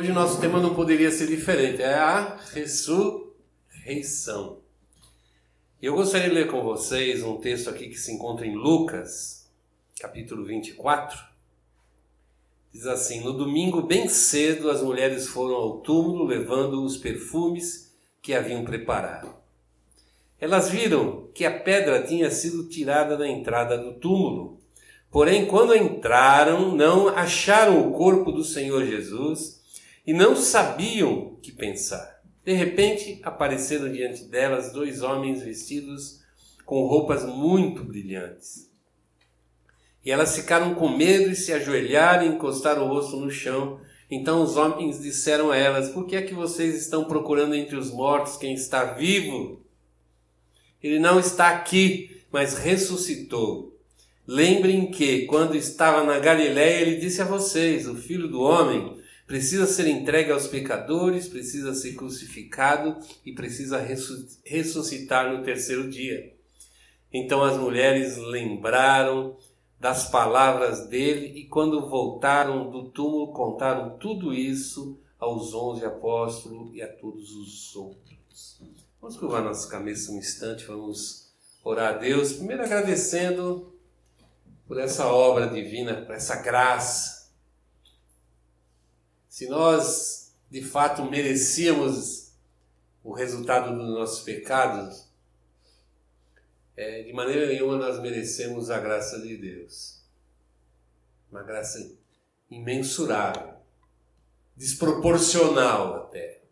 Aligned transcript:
hoje 0.00 0.12
o 0.12 0.14
nosso 0.14 0.40
tema 0.40 0.58
não 0.58 0.74
poderia 0.74 1.10
ser 1.10 1.26
diferente, 1.26 1.82
é 1.82 1.92
a 1.92 2.38
ressurreição. 2.54 4.56
Eu 5.82 5.94
gostaria 5.94 6.30
de 6.30 6.34
ler 6.34 6.50
com 6.50 6.62
vocês 6.62 7.22
um 7.22 7.36
texto 7.36 7.68
aqui 7.68 7.90
que 7.90 7.98
se 7.98 8.10
encontra 8.10 8.46
em 8.46 8.56
Lucas, 8.56 9.46
capítulo 10.00 10.46
24. 10.46 11.22
Diz 12.72 12.86
assim: 12.86 13.20
No 13.20 13.34
domingo, 13.34 13.82
bem 13.82 14.08
cedo, 14.08 14.70
as 14.70 14.82
mulheres 14.82 15.28
foram 15.28 15.56
ao 15.56 15.80
túmulo 15.80 16.24
levando 16.24 16.82
os 16.82 16.96
perfumes 16.96 17.94
que 18.22 18.32
haviam 18.32 18.64
preparado. 18.64 19.34
Elas 20.40 20.70
viram 20.70 21.28
que 21.34 21.44
a 21.44 21.60
pedra 21.60 22.02
tinha 22.02 22.30
sido 22.30 22.70
tirada 22.70 23.18
da 23.18 23.28
entrada 23.28 23.76
do 23.76 23.92
túmulo. 23.92 24.58
Porém, 25.10 25.44
quando 25.44 25.76
entraram, 25.76 26.74
não 26.74 27.08
acharam 27.08 27.86
o 27.86 27.92
corpo 27.92 28.32
do 28.32 28.42
Senhor 28.42 28.86
Jesus 28.86 29.59
e 30.10 30.12
não 30.12 30.34
sabiam 30.34 31.38
que 31.40 31.52
pensar. 31.52 32.20
De 32.44 32.52
repente, 32.52 33.20
apareceram 33.22 33.92
diante 33.92 34.24
delas 34.24 34.72
dois 34.72 35.02
homens 35.02 35.40
vestidos 35.40 36.18
com 36.66 36.84
roupas 36.84 37.24
muito 37.24 37.84
brilhantes. 37.84 38.68
E 40.04 40.10
elas 40.10 40.34
ficaram 40.34 40.74
com 40.74 40.88
medo 40.88 41.30
e 41.30 41.36
se 41.36 41.52
ajoelharam 41.52 42.24
e 42.26 42.28
encostaram 42.30 42.86
o 42.86 42.88
rosto 42.88 43.18
no 43.18 43.30
chão. 43.30 43.80
Então 44.10 44.42
os 44.42 44.56
homens 44.56 45.00
disseram 45.00 45.52
a 45.52 45.56
elas: 45.56 45.90
Por 45.90 46.04
que 46.08 46.16
é 46.16 46.22
que 46.22 46.34
vocês 46.34 46.74
estão 46.74 47.04
procurando 47.04 47.54
entre 47.54 47.76
os 47.76 47.92
mortos 47.92 48.36
quem 48.36 48.52
está 48.52 48.94
vivo? 48.94 49.64
Ele 50.82 50.98
não 50.98 51.20
está 51.20 51.50
aqui, 51.50 52.20
mas 52.32 52.58
ressuscitou. 52.58 53.78
Lembrem 54.26 54.90
que, 54.90 55.26
quando 55.26 55.54
estava 55.54 56.02
na 56.02 56.18
Galiléia, 56.18 56.80
ele 56.80 56.96
disse 56.96 57.22
a 57.22 57.26
vocês: 57.26 57.86
o 57.86 57.94
filho 57.94 58.26
do 58.26 58.40
homem 58.40 58.99
precisa 59.30 59.64
ser 59.64 59.86
entregue 59.86 60.32
aos 60.32 60.48
pecadores, 60.48 61.28
precisa 61.28 61.72
ser 61.72 61.94
crucificado 61.94 62.96
e 63.24 63.32
precisa 63.32 63.78
ressuscitar 64.44 65.32
no 65.32 65.44
terceiro 65.44 65.88
dia. 65.88 66.36
Então 67.12 67.44
as 67.44 67.56
mulheres 67.56 68.16
lembraram 68.16 69.36
das 69.78 70.10
palavras 70.10 70.88
dele 70.88 71.26
e, 71.38 71.44
quando 71.44 71.88
voltaram 71.88 72.72
do 72.72 72.90
túmulo, 72.90 73.32
contaram 73.32 73.96
tudo 73.98 74.34
isso 74.34 74.98
aos 75.16 75.54
onze 75.54 75.84
apóstolos 75.84 76.74
e 76.74 76.82
a 76.82 76.88
todos 76.88 77.30
os 77.30 77.76
outros. 77.76 78.60
Vamos 79.00 79.16
curvar 79.16 79.44
nossa 79.44 79.70
cabeça 79.70 80.10
um 80.10 80.18
instante, 80.18 80.64
vamos 80.64 81.30
orar 81.62 81.94
a 81.94 81.98
Deus, 81.98 82.32
primeiro 82.32 82.64
agradecendo 82.64 83.78
por 84.66 84.76
essa 84.80 85.06
obra 85.06 85.46
divina, 85.46 86.02
por 86.02 86.16
essa 86.16 86.42
graça. 86.42 87.19
Se 89.30 89.48
nós 89.48 90.34
de 90.50 90.60
fato 90.60 91.04
merecíamos 91.04 92.32
o 93.04 93.12
resultado 93.12 93.78
dos 93.78 93.94
nossos 93.94 94.24
pecados, 94.24 95.08
é, 96.76 97.04
de 97.04 97.12
maneira 97.12 97.46
nenhuma 97.46 97.78
nós 97.78 98.00
merecemos 98.00 98.70
a 98.70 98.80
graça 98.80 99.20
de 99.20 99.36
Deus. 99.36 100.02
Uma 101.30 101.44
graça 101.44 101.96
imensurável, 102.50 103.54
desproporcional 104.56 105.94
até. 105.94 106.42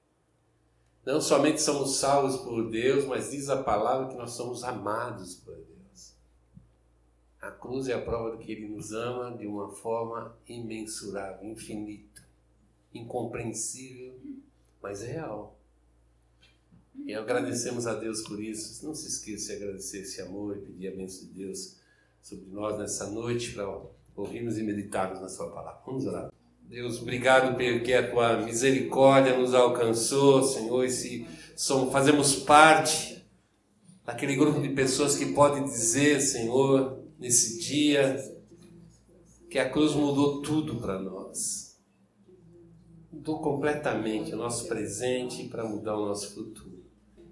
Não 1.05 1.21
somente 1.21 1.61
somos 1.61 1.97
salvos 1.97 2.37
por 2.43 2.71
Deus, 2.71 3.05
mas 3.07 3.33
diz 3.33 3.49
a 3.49 3.61
palavra 3.61 4.07
que 4.07 4.15
nós 4.15 4.31
somos 4.31 4.63
amados 4.63 5.35
por 5.35 5.57
Deus. 5.57 6.15
A 7.41 7.51
cruz 7.51 7.89
é 7.89 7.95
a 7.95 8.01
prova 8.01 8.37
de 8.37 8.45
que 8.45 8.53
Ele 8.53 8.69
nos 8.69 8.93
ama 8.93 9.37
de 9.37 9.49
uma 9.49 9.69
forma 9.69 10.39
imensurável, 10.47 11.45
infinita, 11.45 12.28
incompreensível, 12.93 14.19
mas 14.83 15.03
real. 15.03 15.59
E 17.05 17.15
agradecemos 17.15 17.87
a 17.87 17.95
Deus 17.95 18.23
por 18.23 18.43
isso. 18.43 18.85
Não 18.85 18.95
se 18.95 19.09
esqueça 19.09 19.57
de 19.57 19.63
agradecer 19.63 20.01
esse 20.01 20.21
amor 20.21 20.57
e 20.57 20.61
pedir 20.61 20.89
a 20.89 20.97
bênção 20.97 21.27
de 21.29 21.35
Deus 21.35 21.77
sobre 22.21 22.47
nós 22.51 22.79
nessa 22.79 23.07
noite 23.11 23.53
para 23.53 23.67
ouvirmos 24.17 24.59
e 24.59 24.63
meditarmos 24.63 25.21
na 25.21 25.29
Sua 25.29 25.51
palavra. 25.51 25.81
Vamos 25.87 26.07
orar. 26.07 26.31
Deus, 26.63 27.01
obrigado 27.01 27.57
porque 27.57 27.95
a 27.95 28.11
tua 28.11 28.43
misericórdia 28.43 29.39
nos 29.39 29.55
alcançou, 29.55 30.43
Senhor, 30.43 30.85
e 30.85 30.91
se 30.91 31.27
somos, 31.57 31.91
fazemos 31.91 32.37
parte 32.37 33.27
daquele 34.05 34.37
grupo 34.37 34.61
de 34.61 34.69
pessoas 34.71 35.17
que 35.17 35.33
pode 35.33 35.65
dizer, 35.65 36.21
Senhor, 36.21 37.03
nesse 37.19 37.59
dia, 37.59 38.17
que 39.51 39.59
a 39.59 39.71
cruz 39.71 39.95
mudou 39.95 40.43
tudo 40.43 40.77
para 40.77 40.99
nós. 40.99 41.68
Mudou 43.11 43.41
completamente 43.41 44.35
o 44.35 44.37
nosso 44.37 44.67
presente 44.67 45.49
para 45.49 45.65
mudar 45.65 45.97
o 45.97 46.07
nosso 46.07 46.35
futuro. 46.35 46.85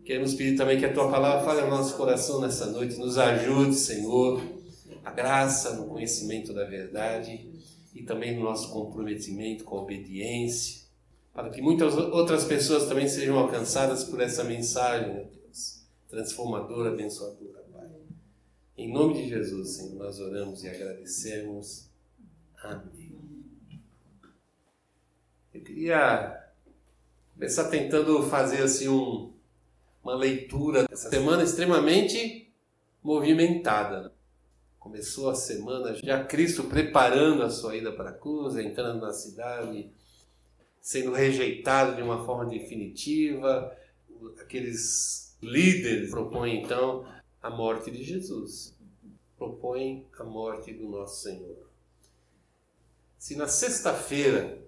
Queremos 0.05 0.35
pedir 0.35 0.57
também 0.57 0.79
que 0.79 0.85
a 0.85 0.93
tua 0.93 1.11
palavra 1.11 1.45
fale 1.45 1.63
ao 1.63 1.69
nosso 1.69 1.97
coração 1.97 2.41
nessa 2.41 2.67
noite, 2.67 2.97
nos 2.97 3.19
ajude, 3.19 3.75
Senhor, 3.75 4.41
a 5.05 5.11
graça 5.11 5.75
no 5.75 5.87
conhecimento 5.87 6.53
da 6.55 6.65
verdade 6.65 7.51
e 7.93 8.03
também 8.03 8.37
no 8.37 8.45
nosso 8.45 8.73
comprometimento 8.73 9.65
com 9.65 9.79
a 9.79 9.83
obediência, 9.83 10.87
para 11.33 11.51
que 11.51 11.61
muitas 11.61 11.97
outras 11.97 12.45
pessoas 12.45 12.87
também 12.89 13.09
sejam 13.09 13.37
alcançadas 13.37 14.05
por 14.05 14.21
essa 14.21 14.45
mensagem, 14.45 15.13
meu 15.13 15.25
Deus, 15.25 15.85
transformadora, 16.09 16.91
abençoadora, 16.91 17.65
Pai. 17.73 17.89
Em 18.77 18.93
nome 18.93 19.15
de 19.15 19.29
Jesus, 19.29 19.71
Senhor, 19.71 19.97
nós 19.97 20.21
oramos 20.21 20.63
e 20.63 20.69
agradecemos. 20.69 21.91
Amém. 22.63 23.06
Queria 25.67 26.49
começar 27.35 27.69
tentando 27.69 28.23
fazer 28.23 28.63
assim 28.63 28.87
um, 28.87 29.33
uma 30.01 30.15
leitura 30.15 30.87
dessa 30.87 31.11
semana 31.11 31.43
extremamente 31.43 32.55
movimentada. 33.03 34.15
Começou 34.79 35.29
a 35.29 35.35
semana 35.35 35.93
já 35.97 36.25
Cristo 36.25 36.63
preparando 36.63 37.43
a 37.43 37.51
sua 37.51 37.77
ida 37.77 37.91
para 37.91 38.11
a 38.11 38.13
cruz, 38.13 38.57
entrando 38.57 39.01
na 39.01 39.13
cidade, 39.13 39.91
sendo 40.81 41.13
rejeitado 41.13 41.97
de 41.97 42.03
uma 42.03 42.25
forma 42.25 42.47
definitiva. 42.47 43.77
Aqueles 44.41 45.37
líderes 45.43 46.11
propõem 46.11 46.63
então 46.63 47.05
a 47.43 47.51
morte 47.51 47.91
de 47.91 48.05
Jesus, 48.05 48.79
propõem 49.37 50.07
a 50.17 50.23
morte 50.23 50.73
do 50.73 50.89
nosso 50.89 51.25
Senhor. 51.25 51.69
Se 53.19 53.35
na 53.35 53.49
sexta-feira 53.49 54.65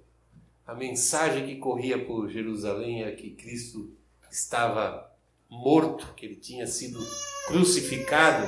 a 0.69 0.75
mensagem 0.75 1.47
que 1.47 1.57
corria 1.57 1.99
por 1.99 2.29
Jerusalém 2.29 3.03
é 3.03 3.11
que 3.13 3.31
Cristo 3.31 3.91
estava 4.31 5.11
morto, 5.49 6.13
que 6.15 6.27
ele 6.27 6.37
tinha 6.37 6.67
sido 6.67 6.99
crucificado, 7.47 8.47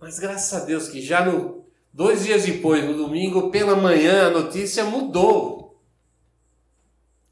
mas 0.00 0.18
graças 0.18 0.62
a 0.62 0.64
Deus 0.64 0.88
que 0.88 1.02
já 1.02 1.26
no, 1.26 1.66
dois 1.92 2.24
dias 2.24 2.44
depois, 2.44 2.82
no 2.86 2.96
domingo, 2.96 3.50
pela 3.50 3.76
manhã, 3.76 4.28
a 4.28 4.30
notícia 4.30 4.82
mudou. 4.82 5.78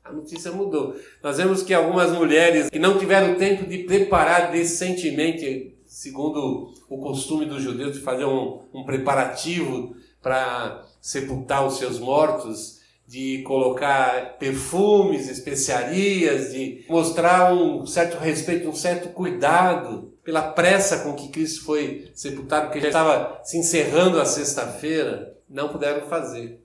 A 0.04 0.12
notícia 0.12 0.52
mudou. 0.52 0.94
Nós 1.22 1.38
vemos 1.38 1.62
que 1.62 1.72
algumas 1.72 2.12
mulheres 2.12 2.68
que 2.68 2.78
não 2.78 2.98
tiveram 2.98 3.36
tempo 3.36 3.66
de 3.66 3.84
preparar 3.84 4.52
decentemente, 4.52 5.78
segundo 5.86 6.74
o 6.90 6.98
costume 6.98 7.46
dos 7.46 7.62
judeus, 7.62 7.94
de 7.94 8.02
fazer 8.02 8.26
um, 8.26 8.60
um 8.74 8.84
preparativo 8.84 9.96
para 10.20 10.86
sepultar 11.00 11.66
os 11.66 11.78
seus 11.78 11.98
mortos, 11.98 12.79
de 13.10 13.42
colocar 13.42 14.38
perfumes, 14.38 15.28
especiarias, 15.28 16.52
de 16.52 16.84
mostrar 16.88 17.52
um 17.52 17.84
certo 17.84 18.16
respeito, 18.18 18.68
um 18.68 18.72
certo 18.72 19.08
cuidado 19.08 20.14
pela 20.22 20.52
pressa 20.52 21.00
com 21.00 21.14
que 21.14 21.26
Cristo 21.26 21.64
foi 21.64 22.08
sepultado, 22.14 22.66
porque 22.66 22.80
já 22.80 22.86
estava 22.86 23.40
se 23.42 23.58
encerrando 23.58 24.20
a 24.20 24.24
sexta-feira, 24.24 25.36
não 25.48 25.70
puderam 25.70 26.06
fazer. 26.06 26.62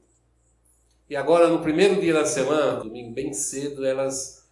E 1.09 1.15
agora, 1.15 1.47
no 1.47 1.63
primeiro 1.63 1.99
dia 1.99 2.13
da 2.13 2.25
semana, 2.25 2.79
domingo 2.79 3.11
bem 3.11 3.33
cedo, 3.33 3.83
elas 3.83 4.47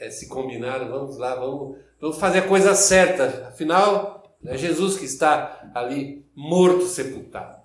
é, 0.00 0.08
se 0.08 0.26
combinaram, 0.26 0.88
vamos 0.88 1.18
lá, 1.18 1.34
vamos, 1.34 1.76
vamos 2.00 2.16
fazer 2.16 2.38
a 2.38 2.48
coisa 2.48 2.74
certa. 2.74 3.48
Afinal, 3.48 4.34
é 4.42 4.56
Jesus 4.56 4.96
que 4.96 5.04
está 5.04 5.70
ali 5.74 6.24
morto, 6.34 6.86
sepultado. 6.86 7.57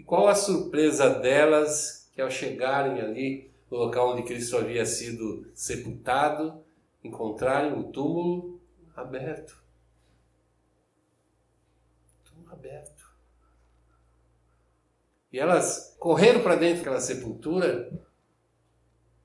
E 0.00 0.02
qual 0.02 0.28
a 0.28 0.34
surpresa 0.34 1.10
delas 1.10 2.10
que 2.14 2.22
ao 2.22 2.30
chegarem 2.30 3.02
ali 3.02 3.50
no 3.70 3.76
local 3.76 4.14
onde 4.14 4.22
Cristo 4.22 4.56
havia 4.56 4.86
sido 4.86 5.46
sepultado, 5.54 6.64
encontrarem 7.04 7.78
o 7.78 7.84
túmulo 7.92 8.58
aberto. 8.96 9.62
Tudo 12.24 12.50
aberto. 12.50 13.10
E 15.30 15.38
elas 15.38 15.94
correram 15.98 16.42
para 16.42 16.56
dentro 16.56 16.78
daquela 16.78 17.00
sepultura, 17.00 17.92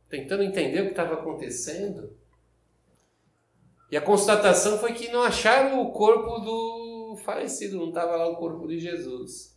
tentando 0.09 0.43
entender 0.43 0.81
o 0.81 0.85
que 0.85 0.89
estava 0.89 1.13
acontecendo. 1.13 2.13
E 3.89 3.95
a 3.95 4.01
constatação 4.01 4.77
foi 4.77 4.91
que 4.91 5.07
não 5.07 5.23
acharam 5.23 5.81
o 5.81 5.93
corpo 5.93 6.37
do 6.39 7.15
falecido, 7.23 7.77
não 7.77 7.87
estava 7.87 8.17
lá 8.17 8.27
o 8.27 8.35
corpo 8.35 8.67
de 8.67 8.77
Jesus. 8.77 9.54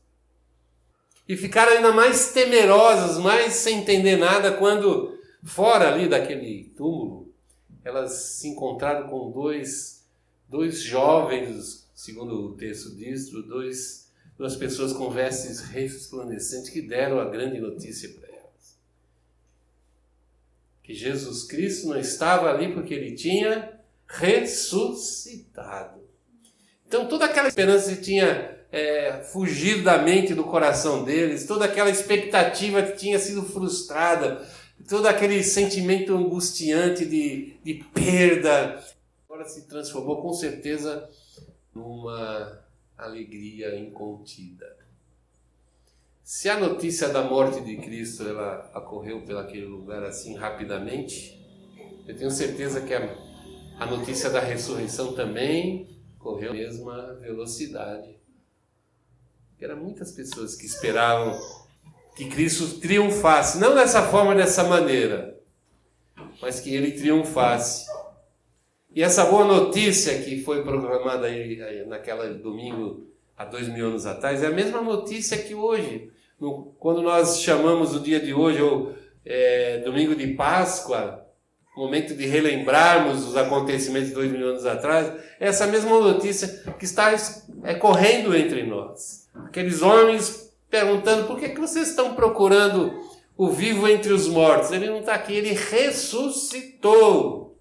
E 1.29 1.37
ficaram 1.37 1.73
ainda 1.73 1.93
mais 1.93 2.33
temerosas, 2.33 3.19
mais 3.19 3.53
sem 3.53 3.81
entender 3.81 4.17
nada, 4.17 4.53
quando, 4.53 5.19
fora 5.45 5.93
ali 5.93 6.09
daquele 6.09 6.73
túmulo, 6.75 7.31
elas 7.85 8.13
se 8.13 8.49
encontraram 8.49 9.09
com 9.09 9.31
dois, 9.31 10.07
dois 10.49 10.81
jovens, 10.81 11.87
segundo 11.95 12.47
o 12.47 12.55
texto 12.55 12.97
diz, 12.97 13.29
dois, 13.29 14.11
duas 14.39 14.57
pessoas 14.57 14.95
com 14.95 15.11
vestes 15.11 15.61
resplandecentes 15.61 16.71
que 16.71 16.81
deram 16.81 17.21
a 17.21 17.29
grande 17.29 17.61
notícia 17.61 18.09
para 18.09 18.29
elas. 18.29 18.79
Que 20.83 20.95
Jesus 20.95 21.45
Cristo 21.45 21.89
não 21.89 21.99
estava 21.99 22.51
ali 22.51 22.73
porque 22.73 22.95
ele 22.95 23.15
tinha 23.15 23.79
ressuscitado. 24.07 26.01
Então 26.87 27.07
toda 27.07 27.27
aquela 27.27 27.49
esperança 27.49 27.95
que 27.95 28.01
tinha 28.01 28.58
é, 28.71 29.23
fugido 29.33 29.83
da 29.83 29.99
mente 29.99 30.33
e 30.33 30.35
do 30.35 30.45
coração 30.45 31.05
deles, 31.05 31.47
toda 31.47 31.65
aquela 31.65 31.91
expectativa 31.91 32.83
que 32.83 32.97
tinha 32.97 33.19
sido 33.19 33.43
frustrada, 33.43 34.47
todo 34.89 35.07
aquele 35.07 35.43
sentimento 35.43 36.15
angustiante 36.15 37.05
de, 37.05 37.57
de 37.65 37.75
perda, 37.95 38.83
agora 39.29 39.49
se 39.49 39.67
transformou 39.67 40.21
com 40.23 40.33
certeza 40.33 41.09
numa 41.75 42.61
alegria 42.97 43.79
incontida. 43.79 44.77
Se 46.23 46.51
a 46.51 46.61
notícia 46.61 47.09
da 47.09 47.23
morte 47.23 47.63
de 47.63 47.77
Cristo 47.79 48.29
ela 48.29 48.71
ocorreu 48.75 49.23
pelaquele 49.23 49.65
lugar 49.65 50.03
assim 50.03 50.37
rapidamente, 50.37 51.39
eu 52.07 52.15
tenho 52.15 52.31
certeza 52.31 52.83
que 52.83 52.93
a, 52.93 53.17
a 53.79 53.87
notícia 53.87 54.29
da 54.29 54.41
ressurreição 54.41 55.15
também 55.15 55.89
correu 56.19 56.51
a 56.51 56.55
mesma 56.55 57.15
velocidade. 57.15 58.18
Eram 59.61 59.77
muitas 59.77 60.13
pessoas 60.13 60.55
que 60.55 60.67
esperavam 60.67 61.39
que 62.15 62.29
Cristo 62.29 62.81
triunfasse, 62.81 63.59
não 63.59 63.75
dessa 63.75 64.03
forma, 64.03 64.35
dessa 64.35 64.65
maneira, 64.65 65.39
mas 66.41 66.59
que 66.61 66.75
ele 66.75 66.93
triunfasse. 66.93 67.87
E 68.95 69.03
essa 69.03 69.25
boa 69.25 69.45
notícia 69.45 70.21
que 70.23 70.43
foi 70.43 70.63
proclamada 70.63 71.27
aí 71.27 71.85
naquela 71.87 72.29
domingo 72.35 73.07
há 73.37 73.45
dois 73.45 73.69
mil 73.69 73.87
anos 73.87 74.07
atrás 74.07 74.43
é 74.43 74.47
a 74.47 74.51
mesma 74.51 74.81
notícia 74.81 75.39
que 75.39 75.55
hoje, 75.55 76.11
no, 76.41 76.75
quando 76.79 77.03
nós 77.03 77.41
chamamos 77.41 77.95
o 77.95 78.01
dia 78.01 78.19
de 78.19 78.35
hoje, 78.35 78.61
ou 78.61 78.95
é, 79.25 79.79
domingo 79.79 80.17
de 80.17 80.35
Páscoa, 80.35 81.25
momento 81.77 82.17
de 82.17 82.27
relembrarmos 82.27 83.25
os 83.25 83.37
acontecimentos 83.37 84.09
de 84.09 84.15
dois 84.15 84.33
mil 84.33 84.49
anos 84.49 84.67
atrás, 84.67 85.13
é 85.39 85.47
essa 85.47 85.67
mesma 85.69 86.01
notícia 86.01 86.49
que 86.77 86.85
está 86.85 87.15
é, 87.63 87.75
correndo 87.75 88.35
entre 88.35 88.65
nós. 88.65 89.28
Aqueles 89.47 89.83
homens 89.83 90.49
perguntando 90.71 91.27
por 91.27 91.39
que, 91.39 91.51
que 91.51 91.61
vocês 91.61 91.89
estão 91.89 92.15
procurando 92.15 93.03
o 93.37 93.51
vivo 93.51 93.89
entre 93.89 94.13
os 94.13 94.29
mortos? 94.29 94.73
Ele 94.73 94.89
não 94.89 95.01
está 95.01 95.15
aqui, 95.15 95.33
ele 95.33 95.53
ressuscitou. 95.53 97.57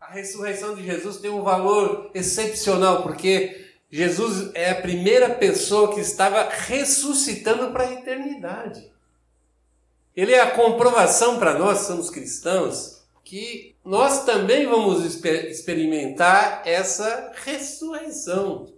A 0.00 0.12
ressurreição 0.12 0.74
de 0.74 0.84
Jesus 0.84 1.18
tem 1.18 1.30
um 1.30 1.42
valor 1.42 2.10
excepcional, 2.14 3.02
porque 3.02 3.68
Jesus 3.90 4.50
é 4.54 4.70
a 4.70 4.80
primeira 4.80 5.30
pessoa 5.30 5.92
que 5.92 6.00
estava 6.00 6.48
ressuscitando 6.48 7.72
para 7.72 7.84
a 7.84 7.92
eternidade. 7.92 8.90
Ele 10.16 10.32
é 10.32 10.40
a 10.40 10.50
comprovação 10.50 11.38
para 11.38 11.58
nós, 11.58 11.78
somos 11.78 12.10
cristãos, 12.10 13.02
que 13.24 13.74
nós 13.84 14.24
também 14.24 14.66
vamos 14.66 15.04
experimentar 15.04 16.62
essa 16.64 17.32
ressurreição. 17.44 18.72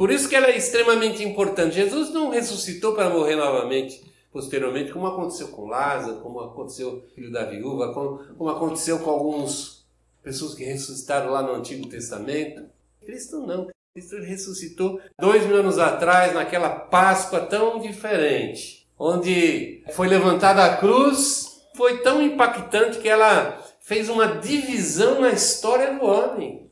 Por 0.00 0.10
isso 0.10 0.30
que 0.30 0.34
ela 0.34 0.46
é 0.46 0.56
extremamente 0.56 1.22
importante. 1.22 1.74
Jesus 1.74 2.08
não 2.08 2.30
ressuscitou 2.30 2.94
para 2.94 3.10
morrer 3.10 3.36
novamente 3.36 4.02
posteriormente, 4.32 4.92
como 4.92 5.06
aconteceu 5.06 5.48
com 5.48 5.66
Lázaro, 5.66 6.22
como 6.22 6.40
aconteceu 6.40 6.92
com 6.92 7.06
o 7.06 7.10
filho 7.10 7.30
da 7.30 7.44
viúva, 7.44 7.92
como, 7.92 8.16
como 8.34 8.48
aconteceu 8.48 9.00
com 9.00 9.10
algumas 9.10 9.84
pessoas 10.22 10.54
que 10.54 10.64
ressuscitaram 10.64 11.30
lá 11.30 11.42
no 11.42 11.52
Antigo 11.52 11.86
Testamento. 11.86 12.62
Cristo 13.04 13.40
não. 13.40 13.66
Cristo 13.92 14.16
ressuscitou 14.22 15.02
dois 15.20 15.44
mil 15.44 15.58
anos 15.58 15.78
atrás, 15.78 16.32
naquela 16.32 16.70
Páscoa 16.70 17.40
tão 17.40 17.78
diferente, 17.78 18.88
onde 18.98 19.84
foi 19.92 20.08
levantada 20.08 20.64
a 20.64 20.78
cruz, 20.78 21.62
foi 21.76 21.98
tão 21.98 22.22
impactante 22.22 23.00
que 23.00 23.08
ela 23.08 23.62
fez 23.80 24.08
uma 24.08 24.38
divisão 24.38 25.20
na 25.20 25.28
história 25.28 25.92
do 25.92 26.06
homem. 26.06 26.69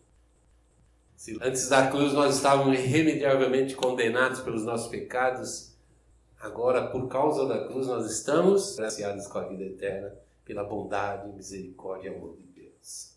Se 1.18 1.36
antes 1.42 1.68
da 1.68 1.88
cruz 1.88 2.12
nós 2.12 2.36
estávamos 2.36 2.78
irremediavelmente 2.78 3.74
condenados 3.74 4.38
pelos 4.38 4.62
nossos 4.62 4.86
pecados, 4.86 5.72
agora 6.38 6.86
por 6.86 7.08
causa 7.08 7.44
da 7.44 7.66
cruz 7.66 7.88
nós 7.88 8.08
estamos 8.08 8.76
graciados 8.76 9.26
com 9.26 9.38
a 9.38 9.48
vida 9.48 9.64
eterna 9.64 10.14
pela 10.44 10.62
bondade, 10.62 11.28
misericórdia 11.32 12.08
e 12.10 12.14
amor 12.14 12.36
de 12.36 12.62
Deus. 12.62 13.14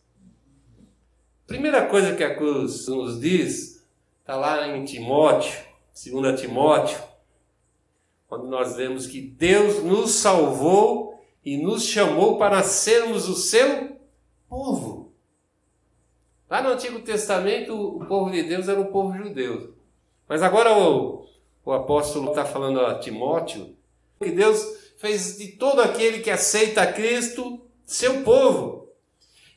Primeira 1.45 1.85
coisa 1.85 2.15
que 2.15 2.23
a 2.23 2.35
cruz 2.35 2.87
nos 2.87 3.19
diz 3.21 3.85
está 4.19 4.35
lá 4.35 4.67
em 4.67 4.83
Timóteo, 4.83 5.63
2 5.93 6.41
Timóteo, 6.41 6.99
quando 8.27 8.47
nós 8.47 8.75
vemos 8.75 9.05
que 9.05 9.21
Deus 9.21 9.83
nos 9.83 10.09
salvou 10.09 11.23
e 11.45 11.55
nos 11.55 11.83
chamou 11.83 12.39
para 12.39 12.63
sermos 12.63 13.29
o 13.29 13.35
seu 13.35 13.95
povo. 14.49 15.00
Lá 16.51 16.61
no 16.61 16.71
Antigo 16.71 16.99
Testamento, 16.99 17.73
o 17.73 18.05
povo 18.05 18.29
de 18.29 18.43
Deus 18.43 18.67
era 18.67 18.77
o 18.77 18.91
povo 18.91 19.17
judeu. 19.17 19.73
Mas 20.27 20.43
agora 20.43 20.77
o, 20.77 21.25
o 21.63 21.71
apóstolo 21.71 22.31
está 22.31 22.43
falando 22.43 22.81
a 22.81 22.99
Timóteo 22.99 23.73
que 24.21 24.31
Deus 24.31 24.61
fez 24.97 25.37
de 25.37 25.53
todo 25.53 25.81
aquele 25.81 26.19
que 26.19 26.29
aceita 26.29 26.85
Cristo 26.91 27.61
seu 27.85 28.21
povo. 28.23 28.89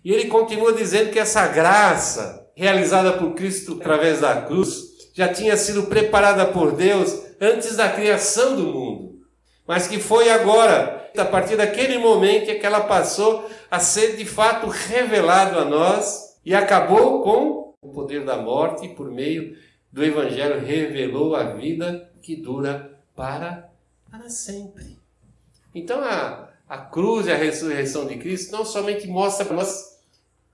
E 0.04 0.12
ele 0.12 0.28
continua 0.28 0.72
dizendo 0.72 1.10
que 1.10 1.18
essa 1.18 1.48
graça 1.48 2.48
realizada 2.54 3.14
por 3.14 3.34
Cristo 3.34 3.78
através 3.80 4.20
da 4.20 4.42
cruz 4.42 5.10
já 5.12 5.26
tinha 5.26 5.56
sido 5.56 5.86
preparada 5.86 6.46
por 6.46 6.70
Deus 6.70 7.22
antes 7.40 7.74
da 7.74 7.88
criação 7.88 8.54
do 8.54 8.66
mundo. 8.66 9.18
Mas 9.66 9.88
que 9.88 9.98
foi 9.98 10.30
agora, 10.30 11.10
a 11.18 11.24
partir 11.24 11.56
daquele 11.56 11.98
momento, 11.98 12.56
que 12.56 12.64
ela 12.64 12.82
passou 12.82 13.50
a 13.68 13.80
ser 13.80 14.14
de 14.14 14.24
fato 14.24 14.68
revelado 14.68 15.58
a 15.58 15.64
nós 15.64 16.23
e 16.44 16.54
acabou 16.54 17.22
com 17.22 17.74
o 17.80 17.92
poder 17.92 18.24
da 18.24 18.36
morte 18.36 18.88
por 18.88 19.10
meio 19.10 19.56
do 19.92 20.02
Evangelho 20.04 20.64
revelou 20.64 21.36
a 21.36 21.54
vida 21.54 22.12
que 22.20 22.34
dura 22.34 22.98
para, 23.14 23.70
para 24.10 24.28
sempre. 24.28 24.98
Então 25.74 26.00
a, 26.02 26.50
a 26.68 26.78
cruz 26.78 27.26
e 27.26 27.32
a 27.32 27.36
ressurreição 27.36 28.06
de 28.06 28.16
Cristo 28.16 28.52
não 28.52 28.64
somente 28.64 29.06
mostra 29.06 29.44
para 29.44 29.56
nós 29.56 30.00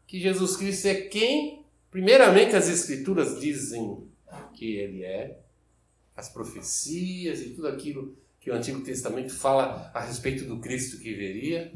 que 0.06 0.20
Jesus 0.20 0.56
Cristo 0.56 0.86
é 0.86 0.94
quem, 0.94 1.64
primeiramente 1.90 2.56
as 2.56 2.68
Escrituras 2.68 3.40
dizem 3.40 4.04
que 4.52 4.76
Ele 4.76 5.04
é, 5.04 5.38
as 6.16 6.28
profecias 6.28 7.40
e 7.40 7.50
tudo 7.50 7.68
aquilo 7.68 8.14
que 8.40 8.50
o 8.50 8.54
Antigo 8.54 8.80
Testamento 8.80 9.32
fala 9.32 9.90
a 9.94 10.00
respeito 10.00 10.44
do 10.44 10.58
Cristo 10.58 10.98
que 10.98 11.14
viria, 11.14 11.72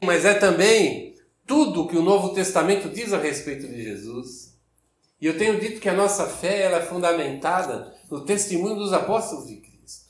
mas 0.00 0.24
é 0.24 0.34
também 0.34 1.13
tudo 1.46 1.86
que 1.86 1.96
o 1.96 2.02
Novo 2.02 2.34
Testamento 2.34 2.88
diz 2.88 3.12
a 3.12 3.18
respeito 3.18 3.66
de 3.66 3.82
Jesus. 3.82 4.54
E 5.20 5.26
eu 5.26 5.38
tenho 5.38 5.58
dito 5.58 5.80
que 5.80 5.88
a 5.88 5.94
nossa 5.94 6.26
fé 6.26 6.62
ela 6.62 6.78
é 6.78 6.82
fundamentada 6.82 7.94
no 8.10 8.24
testemunho 8.24 8.76
dos 8.76 8.92
apóstolos 8.92 9.46
de 9.46 9.56
Cristo. 9.56 10.06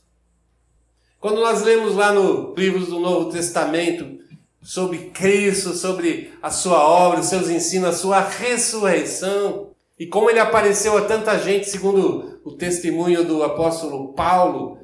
Quando 1.20 1.40
nós 1.40 1.62
lemos 1.62 1.94
lá 1.94 2.12
no 2.12 2.54
livros 2.54 2.88
do 2.88 3.00
Novo 3.00 3.30
Testamento 3.30 4.18
sobre 4.62 5.10
Cristo, 5.10 5.74
sobre 5.74 6.32
a 6.42 6.50
sua 6.50 6.82
obra, 6.82 7.20
os 7.20 7.26
seus 7.26 7.48
ensinos, 7.48 7.88
a 7.88 7.92
sua 7.92 8.20
ressurreição, 8.20 9.70
e 9.98 10.06
como 10.06 10.28
ele 10.28 10.40
apareceu 10.40 10.96
a 10.98 11.02
tanta 11.02 11.38
gente, 11.38 11.68
segundo 11.68 12.40
o 12.44 12.52
testemunho 12.52 13.24
do 13.24 13.42
apóstolo 13.42 14.12
Paulo, 14.14 14.78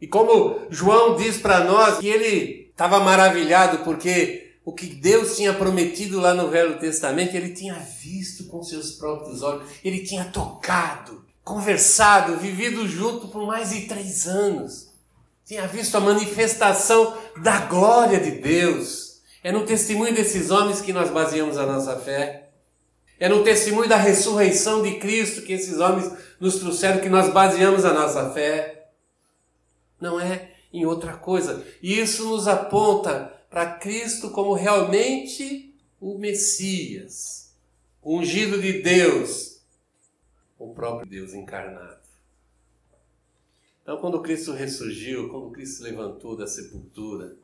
e 0.00 0.06
como 0.06 0.60
João 0.70 1.16
diz 1.16 1.38
para 1.38 1.64
nós 1.64 1.98
que 1.98 2.08
ele 2.08 2.70
estava 2.70 3.00
maravilhado 3.00 3.78
porque 3.78 4.49
o 4.70 4.72
que 4.72 4.86
Deus 4.86 5.36
tinha 5.36 5.52
prometido 5.52 6.20
lá 6.20 6.32
no 6.32 6.48
Velho 6.48 6.78
Testamento, 6.78 7.34
ele 7.34 7.52
tinha 7.52 7.74
visto 7.74 8.44
com 8.44 8.62
seus 8.62 8.92
próprios 8.92 9.42
olhos, 9.42 9.68
ele 9.84 10.04
tinha 10.04 10.26
tocado, 10.26 11.24
conversado, 11.42 12.36
vivido 12.36 12.86
junto 12.86 13.26
por 13.26 13.44
mais 13.44 13.70
de 13.70 13.88
três 13.88 14.28
anos. 14.28 14.88
Tinha 15.44 15.66
visto 15.66 15.96
a 15.96 16.00
manifestação 16.00 17.18
da 17.42 17.62
glória 17.62 18.20
de 18.20 18.30
Deus. 18.40 19.20
É 19.42 19.50
no 19.50 19.66
testemunho 19.66 20.14
desses 20.14 20.52
homens 20.52 20.80
que 20.80 20.92
nós 20.92 21.10
baseamos 21.10 21.58
a 21.58 21.66
nossa 21.66 21.96
fé. 21.96 22.50
É 23.18 23.28
no 23.28 23.42
testemunho 23.42 23.88
da 23.88 23.96
ressurreição 23.96 24.84
de 24.84 25.00
Cristo 25.00 25.42
que 25.42 25.52
esses 25.52 25.80
homens 25.80 26.12
nos 26.38 26.60
trouxeram 26.60 27.00
que 27.00 27.08
nós 27.08 27.32
baseamos 27.32 27.84
a 27.84 27.92
nossa 27.92 28.30
fé. 28.30 28.92
Não 30.00 30.20
é 30.20 30.52
em 30.72 30.86
outra 30.86 31.14
coisa. 31.14 31.66
E 31.82 31.98
isso 31.98 32.24
nos 32.28 32.46
aponta 32.46 33.39
para 33.50 33.78
Cristo 33.78 34.30
como 34.30 34.54
realmente 34.54 35.74
o 36.00 36.16
Messias, 36.16 37.52
o 38.00 38.16
ungido 38.18 38.62
de 38.62 38.80
Deus, 38.80 39.60
o 40.56 40.72
próprio 40.72 41.10
Deus 41.10 41.34
encarnado. 41.34 42.00
Então, 43.82 44.00
quando 44.00 44.22
Cristo 44.22 44.52
ressurgiu, 44.52 45.28
quando 45.28 45.50
Cristo 45.50 45.78
se 45.78 45.82
levantou 45.82 46.36
da 46.36 46.46
sepultura, 46.46 47.36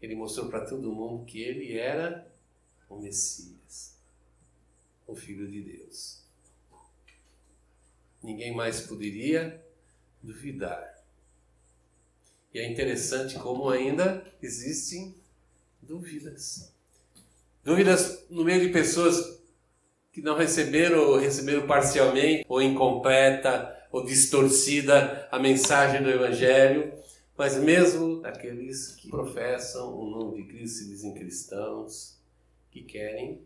ele 0.00 0.14
mostrou 0.14 0.48
para 0.48 0.64
todo 0.64 0.92
mundo 0.92 1.26
que 1.26 1.42
ele 1.42 1.76
era 1.76 2.26
o 2.88 2.98
Messias, 2.98 3.98
o 5.06 5.14
Filho 5.14 5.46
de 5.46 5.60
Deus. 5.60 6.22
Ninguém 8.22 8.54
mais 8.54 8.80
poderia 8.80 9.62
duvidar. 10.22 10.91
E 12.52 12.58
é 12.58 12.70
interessante 12.70 13.38
como 13.38 13.68
ainda 13.68 14.24
existem 14.42 15.14
dúvidas. 15.80 16.72
Dúvidas 17.64 18.24
no 18.28 18.44
meio 18.44 18.60
de 18.60 18.72
pessoas 18.72 19.40
que 20.12 20.20
não 20.20 20.36
receberam 20.36 21.08
ou 21.08 21.18
receberam 21.18 21.66
parcialmente, 21.66 22.44
ou 22.48 22.60
incompleta, 22.60 23.74
ou 23.90 24.04
distorcida 24.04 25.28
a 25.30 25.38
mensagem 25.38 26.02
do 26.02 26.10
Evangelho, 26.10 26.92
mas 27.36 27.56
mesmo 27.56 28.20
aqueles 28.24 28.94
que 28.96 29.08
professam 29.08 29.94
o 29.94 30.10
nome 30.10 30.42
de 30.42 30.48
Cristo 30.48 30.78
se 30.78 30.88
dizem 30.88 31.14
cristãos, 31.14 32.18
que 32.70 32.82
querem 32.82 33.40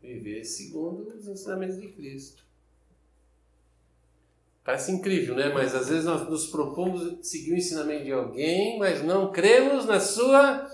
viver 0.00 0.44
segundo 0.44 1.08
os 1.16 1.28
ensinamentos 1.28 1.80
de 1.80 1.88
Cristo. 1.88 2.44
Parece 4.70 4.92
incrível, 4.92 5.34
né? 5.34 5.48
Mas 5.52 5.74
às 5.74 5.88
vezes 5.88 6.04
nós 6.04 6.28
nos 6.28 6.46
propomos 6.46 7.26
seguir 7.28 7.54
o 7.54 7.56
ensinamento 7.56 8.04
de 8.04 8.12
alguém, 8.12 8.78
mas 8.78 9.02
não 9.02 9.32
cremos 9.32 9.84
na 9.84 9.98
sua 9.98 10.64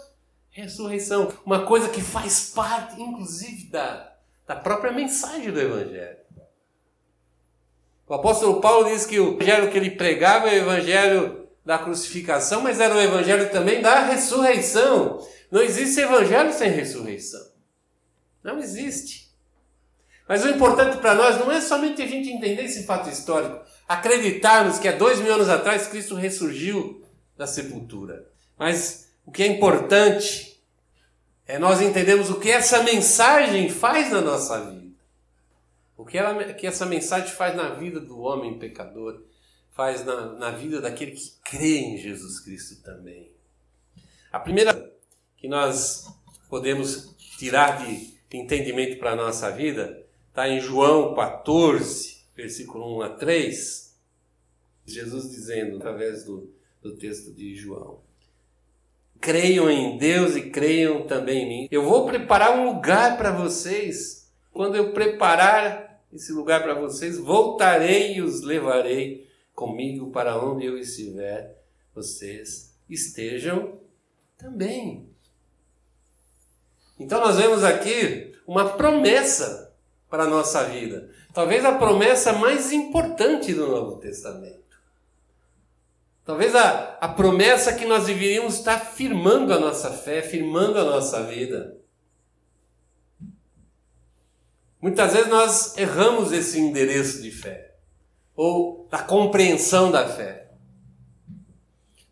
ressurreição. 0.51 1.33
Uma 1.47 1.65
coisa 1.65 1.89
que 1.89 2.03
faz 2.03 2.51
parte, 2.55 3.01
inclusive, 3.01 3.71
da, 3.71 4.13
da 4.47 4.55
própria 4.55 4.93
mensagem 4.93 5.51
do 5.51 5.59
Evangelho. 5.59 6.19
O 8.07 8.13
apóstolo 8.13 8.61
Paulo 8.61 8.91
diz 8.91 9.07
que 9.07 9.19
o 9.19 9.33
evangelho 9.33 9.71
que 9.71 9.79
ele 9.79 9.93
pregava 9.93 10.51
é 10.51 10.53
o 10.53 10.63
evangelho 10.65 11.49
da 11.65 11.79
crucificação, 11.79 12.61
mas 12.61 12.79
era 12.79 12.95
o 12.95 13.01
evangelho 13.01 13.51
também 13.51 13.81
da 13.81 14.01
ressurreição. 14.01 15.27
Não 15.51 15.63
existe 15.63 16.01
evangelho 16.01 16.53
sem 16.53 16.71
ressurreição. 16.71 17.41
Não 18.45 18.59
existe. 18.59 19.27
Mas 20.29 20.45
o 20.45 20.49
importante 20.49 20.99
para 20.99 21.15
nós 21.15 21.39
não 21.39 21.51
é 21.51 21.61
somente 21.61 22.03
a 22.03 22.07
gente 22.07 22.29
entender 22.29 22.65
esse 22.65 22.85
fato 22.85 23.09
histórico, 23.09 23.65
acreditarmos 23.89 24.79
que 24.79 24.89
há 24.89 24.93
dois 24.93 25.21
mil 25.21 25.33
anos 25.33 25.49
atrás 25.49 25.87
Cristo 25.87 26.15
ressurgiu 26.15 27.05
da 27.37 27.47
sepultura. 27.47 28.29
Mas 28.59 29.11
o 29.25 29.31
que 29.31 29.43
é 29.43 29.47
importante 29.47 30.61
é 31.47 31.59
nós 31.59 31.81
entendermos 31.81 32.31
o 32.31 32.41
que 32.41 32.51
essa 32.51 32.83
mensagem 32.83 33.69
faz 33.69 34.11
na 34.11 34.21
nossa 34.21 34.61
vida. 34.71 34.87
O 35.97 36.05
que, 36.05 36.19
ela, 36.19 36.53
que 36.53 36.67
essa 36.67 36.85
mensagem 36.85 37.31
faz 37.31 37.57
na 37.57 37.71
vida 37.71 38.01
do 38.01 38.21
homem 38.21 38.59
pecador, 38.59 39.23
faz 39.71 40.05
na, 40.05 40.33
na 40.35 40.51
vida 40.51 40.81
daquele 40.81 41.13
que 41.13 41.33
crê 41.45 41.79
em 41.79 41.99
Jesus 41.99 42.41
Cristo 42.41 42.83
também. 42.83 43.31
A 44.31 44.39
primeira 44.39 44.93
que 45.37 45.49
nós 45.49 46.07
podemos 46.49 47.15
tirar 47.39 47.85
de 47.85 48.17
entendimento 48.33 48.99
para 48.99 49.13
a 49.13 49.17
nossa 49.17 49.51
vida 49.51 50.05
está 50.29 50.49
em 50.49 50.61
João 50.61 51.15
14, 51.15 52.16
versículo 52.37 52.99
1 52.99 53.03
a 53.03 53.09
3. 53.11 53.97
Jesus 54.85 55.31
dizendo, 55.31 55.77
através 55.77 56.25
do, 56.25 56.49
do 56.83 56.95
texto 56.97 57.33
de 57.33 57.57
João: 57.57 58.01
Creiam 59.21 59.69
em 59.71 59.99
Deus 59.99 60.37
e 60.37 60.51
creiam 60.51 61.07
também 61.07 61.43
em 61.43 61.49
mim. 61.49 61.69
Eu 61.71 61.83
vou 61.83 62.07
preparar 62.07 62.57
um 62.57 62.67
lugar 62.73 63.17
para 63.17 63.33
vocês. 63.33 64.31
Quando 64.53 64.77
eu 64.77 64.93
preparar 64.93 66.05
esse 66.13 66.33
lugar 66.33 66.63
para 66.63 66.75
vocês, 66.75 67.19
voltarei 67.19 68.17
e 68.17 68.23
os 68.23 68.43
levarei 68.43 69.27
comigo 69.55 70.11
para 70.11 70.39
onde 70.43 70.67
eu 70.67 70.79
estiver, 70.79 71.57
vocês 71.95 72.75
estejam 72.89 73.81
também. 74.39 75.09
Então 76.99 77.21
nós 77.21 77.37
vemos 77.37 77.65
aqui 77.65 78.35
uma 78.47 78.77
promessa 78.77 79.75
para 80.09 80.25
a 80.25 80.29
nossa 80.29 80.65
vida. 80.65 81.11
Talvez 81.37 81.63
a 81.67 81.73
promessa 81.73 82.33
mais 82.33 82.73
importante 82.73 83.53
do 83.53 83.67
Novo 83.67 83.99
Testamento. 83.99 84.81
Talvez 86.25 86.55
a, 86.55 86.97
a 86.99 87.09
promessa 87.09 87.75
que 87.75 87.85
nós 87.85 88.07
deveríamos 88.07 88.55
estar 88.55 88.79
firmando 88.79 89.53
a 89.53 89.61
nossa 89.61 89.91
fé, 89.91 90.23
firmando 90.23 90.79
a 90.79 90.85
nossa 90.85 91.23
vida. 91.25 91.77
Muitas 94.81 95.13
vezes 95.13 95.29
nós 95.29 95.77
erramos 95.77 96.33
esse 96.33 96.59
endereço 96.59 97.21
de 97.21 97.31
fé, 97.31 97.75
ou 98.35 98.89
da 98.91 99.01
compreensão 99.01 99.91
da 99.91 100.09
fé. 100.09 100.53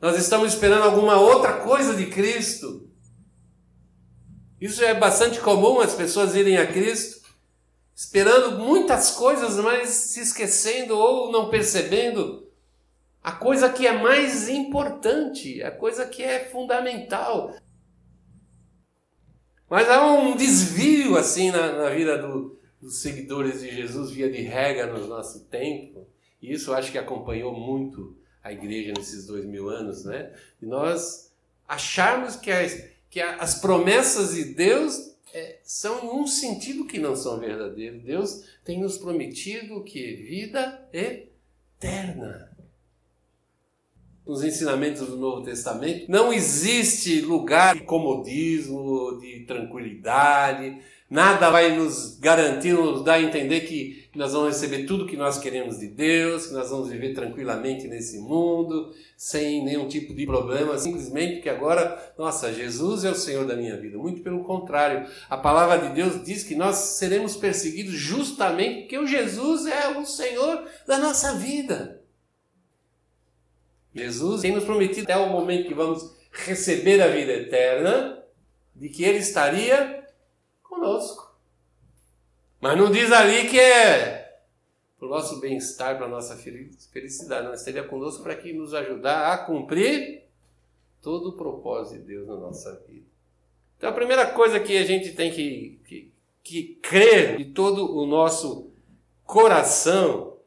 Nós 0.03 0.19
estamos 0.19 0.53
esperando 0.53 0.83
alguma 0.83 1.19
outra 1.19 1.61
coisa 1.61 1.97
de 1.97 2.11
Cristo. 2.11 2.91
Isso 4.61 4.85
é 4.85 4.93
bastante 4.93 5.41
comum 5.41 5.81
as 5.81 5.95
pessoas 5.95 6.37
irem 6.37 6.59
a 6.59 6.67
Cristo 6.67 7.24
esperando 7.95 8.59
muitas 8.59 9.13
coisas, 9.13 9.57
mas 9.57 9.89
se 9.89 10.21
esquecendo 10.21 10.99
ou 10.99 11.31
não 11.31 11.49
percebendo 11.49 12.49
a 13.23 13.33
coisa 13.33 13.71
que 13.71 13.87
é 13.87 13.93
mais 13.93 14.49
importante, 14.49 15.63
a 15.63 15.71
coisa 15.71 16.05
que 16.05 16.23
é 16.23 16.45
fundamental. 16.45 17.55
Mas 19.71 19.89
há 19.89 20.05
um 20.05 20.37
desvio 20.37 21.17
assim 21.17 21.51
na, 21.51 21.73
na 21.73 21.91
vida 21.91 22.19
do, 22.19 22.59
dos 22.81 22.99
seguidores 23.01 23.61
de 23.61 23.75
Jesus 23.75 24.11
via 24.11 24.31
de 24.31 24.43
regra 24.43 24.87
no 24.87 25.07
nosso 25.07 25.45
tempo, 25.45 26.07
e 26.43 26.53
isso 26.53 26.71
eu 26.71 26.75
acho 26.75 26.93
que 26.93 26.99
acompanhou 26.99 27.55
muito 27.59 28.17
a 28.43 28.53
igreja 28.53 28.93
nesses 28.95 29.27
dois 29.27 29.47
mil 29.47 29.71
anos, 29.71 30.05
né? 30.05 30.31
E 30.61 30.67
nós 30.67 31.33
acharmos 31.67 32.37
que 32.37 32.51
as, 32.51 32.85
que 33.09 33.21
as 33.23 33.55
promessas 33.55 34.35
de 34.35 34.45
Deus 34.45 35.14
é, 35.35 35.59
são 35.65 36.05
em 36.05 36.21
um 36.21 36.27
sentido 36.29 36.87
que 36.87 36.99
não 36.99 37.17
são 37.17 37.41
verdadeiros. 37.41 38.05
Deus 38.05 38.45
tem 38.65 38.81
nos 38.81 38.97
prometido 38.97 39.83
que 39.83 40.15
vida 40.15 40.89
eterna. 40.93 42.57
Nos 44.25 44.45
ensinamentos 44.45 45.07
do 45.07 45.17
Novo 45.17 45.45
Testamento 45.45 46.11
não 46.11 46.33
existe 46.33 47.21
lugar 47.21 47.75
de 47.75 47.83
comodismo, 47.83 49.19
de 49.21 49.41
tranquilidade, 49.41 50.81
Nada 51.15 51.49
vai 51.49 51.77
nos 51.77 52.19
garantir, 52.19 52.73
nos 52.73 53.05
dar 53.05 53.15
a 53.15 53.23
entender 53.23 53.61
que 53.61 54.11
nós 54.17 54.33
vamos 54.33 54.49
receber 54.49 54.85
tudo 54.85 55.07
que 55.07 55.17
nós 55.17 55.39
queremos 55.39 55.79
de 55.79 55.87
Deus, 55.87 56.49
que 56.49 56.55
nós 56.55 56.71
vamos 56.71 56.89
viver 56.89 57.15
tranquilamente 57.15 57.87
nesse 57.87 58.19
mundo, 58.19 58.93
sem 59.17 59.65
nenhum 59.65 59.87
tipo 59.87 60.13
de 60.13 60.27
problema, 60.27 60.77
simplesmente 60.77 61.41
que 61.41 61.49
agora, 61.49 62.13
nossa, 62.19 62.53
Jesus 62.53 63.05
é 63.05 63.13
o 63.13 63.15
Senhor 63.15 63.47
da 63.47 63.55
minha 63.55 63.77
vida. 63.77 63.97
Muito 63.97 64.23
pelo 64.23 64.43
contrário, 64.43 65.09
a 65.31 65.37
palavra 65.37 65.87
de 65.87 65.95
Deus 65.95 66.25
diz 66.25 66.43
que 66.43 66.57
nós 66.57 66.75
seremos 66.75 67.37
perseguidos 67.37 67.95
justamente 67.95 68.81
porque 68.81 68.99
o 68.99 69.07
Jesus 69.07 69.67
é 69.67 69.97
o 69.97 70.05
Senhor 70.05 70.65
da 70.85 70.99
nossa 70.99 71.35
vida. 71.35 72.03
Jesus 73.95 74.41
tem 74.41 74.51
nos 74.51 74.65
prometido 74.65 75.05
até 75.05 75.17
o 75.17 75.29
momento 75.29 75.69
que 75.69 75.75
vamos 75.75 76.13
receber 76.33 77.01
a 77.01 77.07
vida 77.07 77.35
eterna, 77.35 78.19
de 78.75 78.89
que 78.89 79.05
Ele 79.05 79.19
estaria 79.19 80.04
conosco. 80.75 81.35
Mas 82.61 82.77
não 82.77 82.91
diz 82.91 83.13
ali 83.13 83.49
que 83.49 83.59
é 83.59 84.41
para 84.99 85.07
o 85.07 85.11
nosso 85.11 85.41
bem-estar, 85.41 85.97
para 85.97 86.07
a 86.07 86.09
nossa 86.09 86.37
felicidade. 86.37 87.47
Não 87.47 87.55
estaria 87.55 87.85
conosco 87.85 88.23
para 88.23 88.37
que 88.37 88.53
nos 88.53 88.73
ajudar 88.75 89.33
a 89.33 89.39
cumprir 89.39 90.25
todo 91.03 91.31
o 91.31 91.37
propósito 91.37 92.01
de 92.01 92.07
Deus 92.07 92.27
na 92.27 92.37
nossa 92.37 92.75
vida. 92.89 93.07
Então 93.77 93.91
a 93.91 93.93
primeira 93.93 94.27
coisa 94.27 94.59
que 94.59 94.77
a 94.77 94.85
gente 94.85 95.13
tem 95.13 95.31
que, 95.31 95.79
que, 95.87 96.13
que 96.43 96.79
crer 96.83 97.37
de 97.37 97.47
todo 97.47 97.95
o 97.95 98.07
nosso 98.07 98.71
coração 99.25 100.39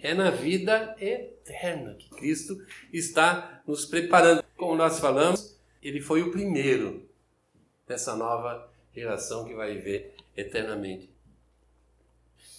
é 0.00 0.12
na 0.14 0.30
vida 0.30 0.96
eterna 1.00 1.94
que 1.94 2.10
Cristo 2.10 2.60
está 2.92 3.62
nos 3.66 3.84
preparando. 3.84 4.44
Como 4.56 4.74
nós 4.74 4.98
falamos, 4.98 5.56
ele 5.80 6.00
foi 6.00 6.22
o 6.22 6.32
primeiro 6.32 7.08
dessa 7.86 8.16
nova 8.16 8.68
geração 8.96 9.44
que 9.44 9.54
vai 9.54 9.74
viver 9.74 10.14
eternamente. 10.34 11.10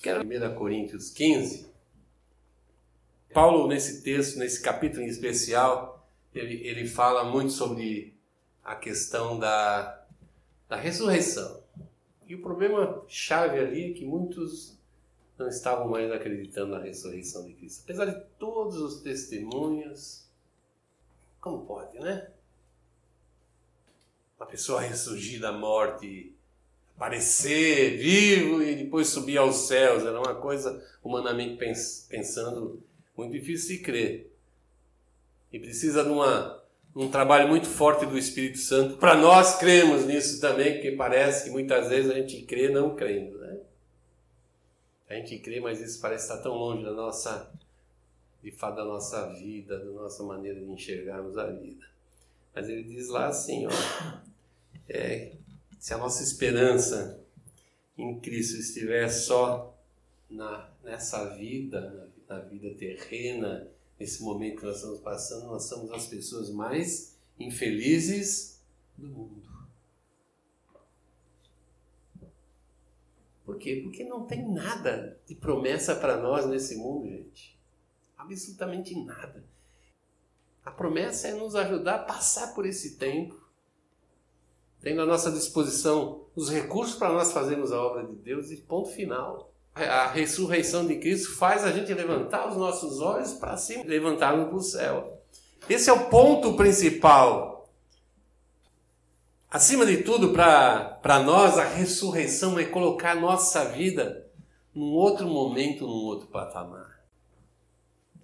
Quero 0.01 0.21
1 0.21 0.55
Coríntios 0.55 1.09
15. 1.09 1.67
Paulo, 3.33 3.67
nesse 3.67 4.03
texto, 4.03 4.37
nesse 4.37 4.61
capítulo 4.61 5.01
em 5.01 5.07
especial, 5.07 6.07
ele, 6.33 6.65
ele 6.67 6.87
fala 6.87 7.23
muito 7.23 7.51
sobre 7.51 8.15
a 8.63 8.75
questão 8.75 9.39
da, 9.39 10.05
da 10.69 10.75
ressurreição. 10.75 11.63
E 12.27 12.35
o 12.35 12.41
problema 12.41 13.03
chave 13.07 13.59
ali 13.59 13.91
é 13.91 13.93
que 13.93 14.05
muitos 14.05 14.77
não 15.37 15.47
estavam 15.47 15.87
mais 15.87 16.11
acreditando 16.11 16.71
na 16.71 16.79
ressurreição 16.79 17.45
de 17.45 17.53
Cristo. 17.53 17.83
Apesar 17.83 18.05
de 18.05 18.21
todos 18.37 18.77
os 18.77 19.01
testemunhos, 19.01 20.27
como 21.39 21.65
pode, 21.65 21.99
né? 21.99 22.29
Uma 24.37 24.45
pessoa 24.45 24.81
ressurgir 24.81 25.39
da 25.39 25.51
morte, 25.51 26.33
aparecer 26.95 27.97
vivo 27.97 28.61
e 28.61 28.75
depois 28.75 29.07
subir 29.07 29.37
aos 29.37 29.67
céus. 29.67 30.03
Era 30.03 30.19
uma 30.19 30.35
coisa, 30.35 30.83
humanamente 31.03 31.57
pensando, 32.09 32.81
muito 33.15 33.31
difícil 33.31 33.77
de 33.77 33.83
crer. 33.83 34.31
E 35.51 35.59
precisa 35.59 36.03
de 36.03 36.09
uma, 36.09 36.61
um 36.95 37.09
trabalho 37.09 37.47
muito 37.47 37.67
forte 37.67 38.05
do 38.05 38.17
Espírito 38.17 38.59
Santo 38.59 38.97
para 38.97 39.15
nós 39.15 39.57
cremos 39.57 40.05
nisso 40.05 40.39
também, 40.39 40.73
porque 40.73 40.91
parece 40.91 41.45
que 41.45 41.49
muitas 41.49 41.89
vezes 41.89 42.11
a 42.11 42.15
gente 42.15 42.41
crê 42.43 42.69
não 42.69 42.95
crendo, 42.95 43.37
né? 43.39 43.57
A 45.09 45.13
gente 45.15 45.39
crê, 45.39 45.61
mas 45.61 45.79
isso 45.79 46.01
parece 46.01 46.25
estar 46.25 46.43
tão 46.43 46.53
longe 46.53 46.83
da 46.83 46.91
nossa, 46.91 47.49
de 48.43 48.51
fato, 48.51 48.75
da 48.75 48.83
nossa 48.83 49.33
vida, 49.33 49.79
da 49.79 49.85
nossa 49.85 50.21
maneira 50.23 50.59
de 50.59 50.69
enxergarmos 50.69 51.37
a 51.37 51.47
vida. 51.47 51.85
Mas 52.53 52.69
ele 52.69 52.83
diz 52.83 53.09
lá 53.09 53.27
assim, 53.27 53.67
ó, 53.67 53.71
é, 54.89 55.33
se 55.79 55.93
a 55.93 55.97
nossa 55.97 56.23
esperança 56.23 57.19
em 57.97 58.19
Cristo 58.19 58.57
estiver 58.57 59.09
só 59.09 59.77
na, 60.29 60.69
nessa 60.83 61.35
vida, 61.35 62.11
na, 62.27 62.35
na 62.35 62.41
vida 62.43 62.73
terrena, 62.75 63.67
nesse 63.99 64.21
momento 64.21 64.59
que 64.59 64.65
nós 64.65 64.77
estamos 64.77 64.99
passando, 64.99 65.47
nós 65.47 65.63
somos 65.63 65.91
as 65.91 66.07
pessoas 66.07 66.49
mais 66.49 67.15
infelizes 67.39 68.61
do 68.97 69.07
mundo. 69.07 69.47
Por 73.45 73.57
quê? 73.57 73.79
Porque 73.81 74.03
não 74.03 74.25
tem 74.25 74.45
nada 74.51 75.17
de 75.25 75.33
promessa 75.33 75.95
para 75.95 76.17
nós 76.21 76.45
nesse 76.45 76.75
mundo, 76.75 77.07
gente. 77.07 77.57
Absolutamente 78.17 78.93
nada. 79.03 79.41
A 80.67 80.71
promessa 80.71 81.29
é 81.29 81.33
nos 81.33 81.55
ajudar 81.55 81.95
a 81.95 81.99
passar 81.99 82.53
por 82.53 82.65
esse 82.65 82.97
tempo, 82.97 83.39
tendo 84.81 85.01
à 85.01 85.05
nossa 85.05 85.31
disposição 85.31 86.25
os 86.35 86.49
recursos 86.49 86.97
para 86.97 87.13
nós 87.13 87.31
fazermos 87.31 87.71
a 87.71 87.81
obra 87.81 88.05
de 88.05 88.15
Deus 88.15 88.51
e 88.51 88.57
ponto 88.57 88.89
final. 88.89 89.49
A 89.73 90.07
ressurreição 90.07 90.85
de 90.85 90.97
Cristo 90.97 91.37
faz 91.37 91.63
a 91.63 91.71
gente 91.71 91.93
levantar 91.93 92.49
os 92.49 92.57
nossos 92.57 92.99
olhos 92.99 93.31
para 93.35 93.55
cima, 93.55 93.85
levantarmos 93.85 94.49
para 94.49 94.57
o 94.57 94.61
céu. 94.61 95.21
Esse 95.69 95.89
é 95.89 95.93
o 95.93 96.09
ponto 96.09 96.57
principal. 96.57 97.71
Acima 99.49 99.85
de 99.85 100.03
tudo, 100.03 100.33
para 100.33 101.23
nós, 101.25 101.57
a 101.57 101.63
ressurreição 101.63 102.59
é 102.59 102.65
colocar 102.65 103.11
a 103.11 103.21
nossa 103.21 103.63
vida 103.63 104.29
num 104.75 104.91
outro 104.91 105.27
momento, 105.27 105.87
num 105.87 106.03
outro 106.03 106.27
patamar. 106.27 106.99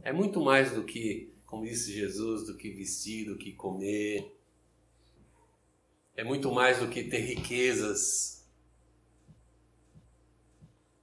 É 0.01 0.12
muito 0.12 0.41
mais 0.41 0.73
do 0.73 0.83
que, 0.83 1.33
como 1.53 1.65
disse 1.65 1.93
Jesus, 1.93 2.48
do 2.48 2.57
que 2.57 2.72
vestir, 2.72 3.27
do 3.27 3.38
que 3.38 3.51
comer. 3.51 4.36
É 6.17 6.24
muito 6.24 6.51
mais 6.51 6.79
do 6.79 6.88
que 6.88 7.03
ter 7.03 7.19
riquezas, 7.19 8.41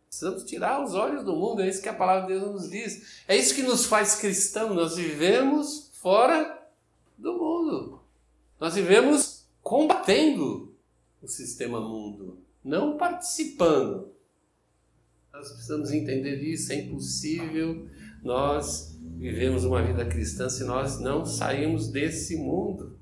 Precisamos 0.08 0.42
tirar 0.42 0.84
os 0.84 0.92
olhos 0.92 1.24
do 1.24 1.34
mundo, 1.34 1.62
é 1.62 1.68
isso 1.68 1.80
que 1.80 1.88
a 1.88 1.94
palavra 1.94 2.26
de 2.26 2.38
Deus 2.38 2.52
nos 2.52 2.68
diz. 2.68 3.22
É 3.26 3.36
isso 3.36 3.54
que 3.54 3.62
nos 3.62 3.86
faz 3.86 4.16
cristãos. 4.16 4.74
Nós 4.74 4.96
vivemos 4.96 5.88
fora 5.94 6.68
do 7.16 7.32
mundo. 7.38 8.02
Nós 8.58 8.74
vivemos 8.74 9.46
combatendo 9.62 10.74
o 11.22 11.28
sistema 11.28 11.80
mundo, 11.80 12.38
não 12.62 12.98
participando. 12.98 14.12
Nós 15.32 15.48
precisamos 15.48 15.92
entender 15.92 16.42
isso, 16.42 16.72
é 16.72 16.76
impossível 16.76 17.88
nós 18.22 18.98
vivemos 19.16 19.64
uma 19.64 19.82
vida 19.82 20.04
cristã 20.04 20.48
se 20.48 20.64
nós 20.64 20.98
não 21.00 21.24
sairmos 21.24 21.88
desse 21.88 22.36
mundo. 22.36 22.98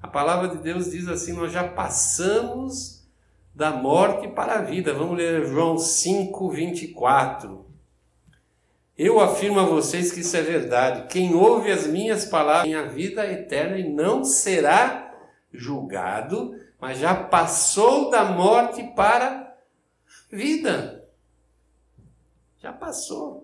A 0.00 0.08
palavra 0.08 0.48
de 0.48 0.58
Deus 0.58 0.90
diz 0.90 1.08
assim: 1.08 1.32
nós 1.32 1.52
já 1.52 1.66
passamos 1.66 3.04
da 3.54 3.70
morte 3.70 4.28
para 4.28 4.54
a 4.54 4.62
vida. 4.62 4.92
Vamos 4.92 5.16
ler 5.16 5.46
João 5.46 5.78
5, 5.78 6.50
24. 6.50 7.64
Eu 8.96 9.20
afirmo 9.20 9.58
a 9.58 9.64
vocês 9.64 10.12
que 10.12 10.20
isso 10.20 10.36
é 10.36 10.42
verdade. 10.42 11.08
Quem 11.08 11.34
ouve 11.34 11.70
as 11.70 11.86
minhas 11.86 12.24
palavras 12.24 12.64
tem 12.64 12.74
a 12.74 12.86
vida 12.86 13.26
eterna 13.26 13.78
e 13.78 13.88
não 13.88 14.24
será 14.24 15.12
julgado, 15.52 16.54
mas 16.80 16.98
já 16.98 17.14
passou 17.14 18.10
da 18.10 18.24
morte 18.24 18.82
para 18.94 19.56
a 20.32 20.36
vida. 20.36 21.08
Já 22.58 22.72
passou. 22.72 23.43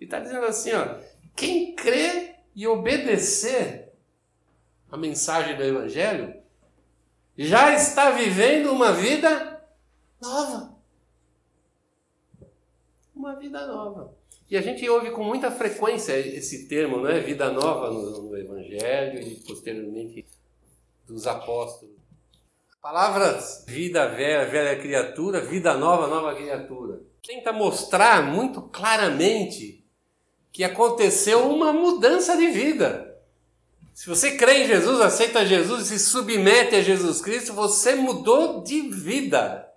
E 0.00 0.04
está 0.04 0.18
dizendo 0.18 0.46
assim, 0.46 0.72
ó, 0.72 0.98
quem 1.36 1.74
crê 1.74 2.34
e 2.54 2.66
obedecer 2.66 3.92
a 4.90 4.96
mensagem 4.96 5.56
do 5.56 5.62
Evangelho 5.62 6.40
já 7.36 7.74
está 7.74 8.10
vivendo 8.10 8.72
uma 8.72 8.92
vida 8.92 9.62
nova. 10.20 10.74
Uma 13.14 13.36
vida 13.36 13.66
nova. 13.66 14.14
E 14.50 14.56
a 14.56 14.62
gente 14.62 14.88
ouve 14.88 15.10
com 15.10 15.22
muita 15.22 15.50
frequência 15.50 16.18
esse 16.18 16.66
termo, 16.66 16.98
não 16.98 17.08
é? 17.08 17.20
Vida 17.20 17.52
nova 17.52 17.90
no, 17.90 18.22
no 18.22 18.36
Evangelho 18.36 19.20
e 19.20 19.36
posteriormente 19.36 20.26
dos 21.06 21.26
apóstolos. 21.26 21.94
Palavras 22.82 23.64
vida 23.68 24.08
velha, 24.08 24.46
velha 24.50 24.80
criatura, 24.80 25.40
vida 25.40 25.76
nova, 25.76 26.06
nova 26.08 26.34
criatura. 26.34 27.00
Tenta 27.22 27.52
mostrar 27.52 28.22
muito 28.22 28.62
claramente 28.62 29.79
que 30.52 30.64
aconteceu 30.64 31.48
uma 31.50 31.72
mudança 31.72 32.36
de 32.36 32.48
vida. 32.48 33.10
Se 33.94 34.08
você 34.08 34.36
crê 34.36 34.64
em 34.64 34.66
Jesus, 34.66 35.00
aceita 35.00 35.44
Jesus 35.44 35.90
e 35.90 35.98
se 35.98 36.06
submete 36.06 36.74
a 36.74 36.82
Jesus 36.82 37.20
Cristo, 37.20 37.52
você 37.52 37.94
mudou 37.94 38.62
de 38.62 38.80
vida. 38.88 39.68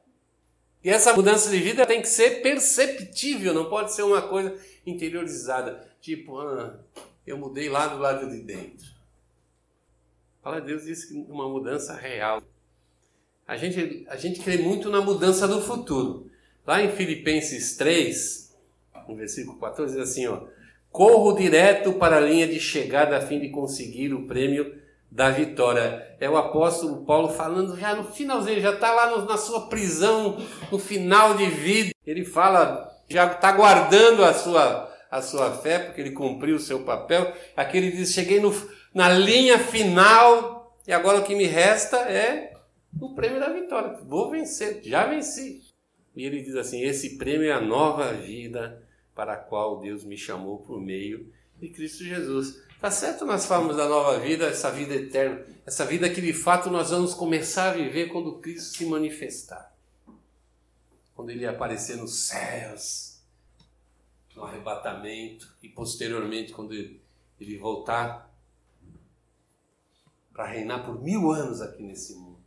E 0.83 0.89
essa 0.89 1.13
mudança 1.13 1.49
de 1.49 1.59
vida 1.59 1.85
tem 1.85 2.01
que 2.01 2.07
ser 2.07 2.41
perceptível, 2.41 3.53
não 3.53 3.69
pode 3.69 3.93
ser 3.93 4.03
uma 4.03 4.21
coisa 4.21 4.55
interiorizada. 4.85 5.87
Tipo, 6.01 6.39
ah, 6.39 6.79
eu 7.25 7.37
mudei 7.37 7.69
lá 7.69 7.87
do 7.87 7.99
lado 7.99 8.29
de 8.29 8.39
dentro. 8.41 8.93
Fala 10.41 10.59
Deus 10.59 10.83
diz 10.83 11.05
que 11.05 11.13
uma 11.29 11.47
mudança 11.47 11.93
real. 11.93 12.43
A 13.47 13.55
gente, 13.55 14.05
a 14.09 14.17
gente 14.17 14.41
crê 14.41 14.57
muito 14.57 14.89
na 14.89 15.01
mudança 15.01 15.47
do 15.47 15.61
futuro. 15.61 16.29
Lá 16.65 16.81
em 16.81 16.91
Filipenses 16.91 17.77
3, 17.77 18.53
no 19.07 19.15
versículo 19.15 19.57
14, 19.59 19.95
diz 19.95 20.09
assim, 20.09 20.27
ó. 20.27 20.45
Corro 20.93 21.35
direto 21.35 21.93
para 21.93 22.17
a 22.17 22.19
linha 22.19 22.47
de 22.47 22.59
chegada 22.59 23.17
a 23.17 23.21
fim 23.21 23.39
de 23.39 23.49
conseguir 23.49 24.13
o 24.13 24.27
prêmio 24.27 24.79
da 25.09 25.31
vitória. 25.31 26.15
É 26.19 26.29
o 26.29 26.37
apóstolo 26.37 27.03
Paulo 27.03 27.29
falando 27.29 27.75
já 27.75 27.95
no 27.95 28.03
finalzinho, 28.03 28.61
já 28.61 28.73
está 28.73 28.91
lá 28.91 29.09
no, 29.09 29.25
na 29.25 29.35
sua 29.35 29.61
prisão, 29.61 30.37
no 30.71 30.77
final 30.77 31.33
de 31.33 31.47
vida. 31.47 31.95
Ele 32.05 32.23
fala, 32.23 32.95
já 33.09 33.25
está 33.25 33.51
guardando 33.53 34.23
a 34.23 34.35
sua, 34.35 34.87
a 35.09 35.19
sua 35.19 35.49
fé, 35.53 35.79
porque 35.79 35.99
ele 35.99 36.11
cumpriu 36.11 36.57
o 36.57 36.59
seu 36.59 36.81
papel. 36.81 37.33
Aqui 37.57 37.77
ele 37.77 37.89
diz: 37.89 38.13
Cheguei 38.13 38.39
no, 38.39 38.53
na 38.93 39.09
linha 39.09 39.57
final 39.57 40.77
e 40.87 40.93
agora 40.93 41.21
o 41.21 41.23
que 41.23 41.33
me 41.33 41.45
resta 41.45 41.97
é 42.01 42.53
o 43.01 43.15
prêmio 43.15 43.39
da 43.39 43.49
vitória. 43.49 43.97
Vou 44.07 44.29
vencer, 44.29 44.79
já 44.83 45.07
venci. 45.07 45.63
E 46.15 46.23
ele 46.23 46.43
diz 46.43 46.55
assim: 46.55 46.83
Esse 46.83 47.17
prêmio 47.17 47.49
é 47.49 47.51
a 47.51 47.59
nova 47.59 48.13
vida 48.13 48.82
para 49.15 49.33
a 49.33 49.37
qual 49.37 49.79
Deus 49.79 50.03
me 50.03 50.17
chamou 50.17 50.59
por 50.59 50.81
meio 50.81 51.31
de 51.59 51.69
Cristo 51.69 52.03
Jesus. 52.03 52.61
Tá 52.79 52.91
certo 52.91 53.25
nós 53.25 53.45
falamos 53.45 53.77
da 53.77 53.87
nova 53.87 54.19
vida, 54.19 54.45
essa 54.45 54.69
vida 54.69 54.93
eterna, 54.93 55.45
essa 55.65 55.85
vida 55.85 56.09
que 56.09 56.19
de 56.19 56.33
fato 56.33 56.69
nós 56.69 56.89
vamos 56.89 57.13
começar 57.13 57.69
a 57.69 57.73
viver 57.73 58.09
quando 58.09 58.39
Cristo 58.39 58.77
se 58.77 58.85
manifestar. 58.85 59.73
Quando 61.15 61.29
ele 61.29 61.45
aparecer 61.45 61.95
nos 61.95 62.15
céus, 62.15 63.21
no 64.35 64.43
arrebatamento 64.43 65.55
e 65.61 65.69
posteriormente 65.69 66.51
quando 66.51 66.73
ele 66.73 67.57
voltar 67.59 68.33
para 70.33 70.47
reinar 70.47 70.85
por 70.85 71.01
mil 71.01 71.31
anos 71.31 71.61
aqui 71.61 71.83
nesse 71.83 72.15
mundo. 72.15 72.41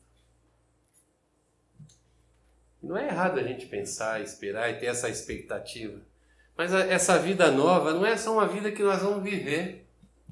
Não 2.82 2.96
é 2.96 3.06
errado 3.08 3.38
a 3.38 3.42
gente 3.42 3.66
pensar, 3.66 4.20
esperar 4.20 4.70
e 4.70 4.78
ter 4.78 4.86
essa 4.86 5.08
expectativa. 5.08 6.00
Mas 6.56 6.72
essa 6.72 7.18
vida 7.18 7.50
nova 7.50 7.92
não 7.92 8.06
é 8.06 8.16
só 8.16 8.32
uma 8.32 8.48
vida 8.48 8.72
que 8.72 8.82
nós 8.82 9.02
vamos 9.02 9.22
viver 9.22 9.86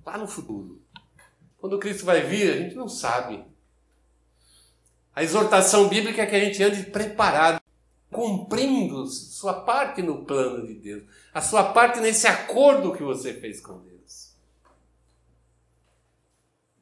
lá 0.05 0.17
no 0.17 0.27
futuro. 0.27 0.81
Quando 1.59 1.79
Cristo 1.79 2.05
vai 2.05 2.23
vir, 2.23 2.51
a 2.51 2.57
gente 2.57 2.75
não 2.75 2.89
sabe. 2.89 3.45
A 5.15 5.23
exortação 5.23 5.89
bíblica 5.89 6.23
é 6.23 6.27
que 6.27 6.35
a 6.35 6.41
gente 6.41 6.63
ande 6.63 6.85
preparado, 6.85 7.61
cumprindo 8.11 9.07
sua 9.07 9.63
parte 9.63 10.03
no 10.03 10.25
plano 10.25 10.67
de 10.67 10.75
Deus, 10.75 11.05
a 11.33 11.43
sua 11.43 11.73
parte 11.73 12.01
nesse 12.01 12.27
acordo 12.27 12.95
que 12.95 13.03
você 13.03 13.35
fez 13.35 13.61
com 13.61 13.79
Deus. 13.79 14.35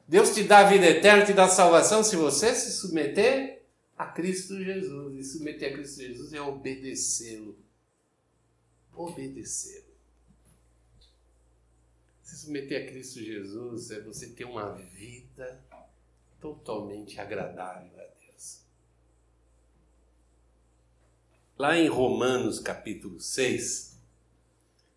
Deus 0.07 0.33
te 0.35 0.45
dá 0.45 0.59
a 0.59 0.69
vida 0.69 0.87
eterna, 0.87 1.25
te 1.25 1.33
dá 1.33 1.45
a 1.45 1.49
salvação 1.49 2.05
se 2.05 2.17
você 2.17 2.55
se 2.55 2.73
submeter 2.73 3.65
a 3.99 4.07
Cristo 4.07 4.63
Jesus. 4.63 5.17
E 5.17 5.25
submeter 5.25 5.73
a 5.73 5.75
Cristo 5.75 6.01
Jesus 6.01 6.33
é 6.33 6.41
obedecê-lo 6.41 7.57
obedecer. 8.95 9.85
Se 12.23 12.37
submeter 12.37 12.85
a 12.85 12.87
Cristo 12.91 13.21
Jesus 13.21 13.91
é 13.91 14.01
você 14.01 14.29
ter 14.31 14.45
uma 14.45 14.73
vida 14.73 15.63
totalmente 16.41 17.21
agradável 17.21 17.93
a 18.01 18.05
Deus. 18.21 18.63
Lá 21.59 21.77
em 21.77 21.89
Romanos 21.89 22.59
capítulo 22.59 23.21
6, 23.21 23.99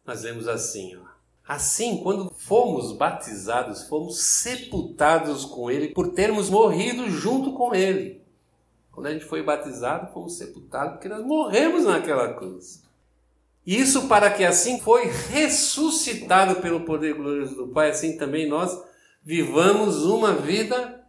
nós 0.05 0.23
vemos 0.23 0.47
assim, 0.47 0.95
ó, 0.95 1.15
Assim, 1.47 2.01
quando 2.01 2.31
fomos 2.31 2.91
batizados, 2.91 3.87
fomos 3.87 4.19
sepultados 4.19 5.45
com 5.45 5.69
Ele 5.69 5.89
por 5.89 6.13
termos 6.13 6.49
morrido 6.49 7.07
junto 7.07 7.53
com 7.53 7.75
Ele. 7.75 8.19
Quando 8.91 9.07
a 9.07 9.11
gente 9.11 9.25
foi 9.25 9.43
batizado, 9.43 10.11
fomos 10.11 10.37
sepultados 10.37 10.93
porque 10.93 11.07
nós 11.07 11.23
morremos 11.23 11.85
naquela 11.85 12.33
cruz. 12.33 12.83
Isso 13.65 14.07
para 14.07 14.29
que 14.29 14.43
assim 14.43 14.79
foi 14.79 15.09
ressuscitado 15.29 16.61
pelo 16.61 16.81
poder 16.81 17.15
glorioso 17.15 17.55
do 17.55 17.67
Pai, 17.69 17.89
assim 17.89 18.17
também 18.17 18.47
nós 18.47 18.77
vivamos 19.23 20.03
uma 20.03 20.33
vida 20.33 21.03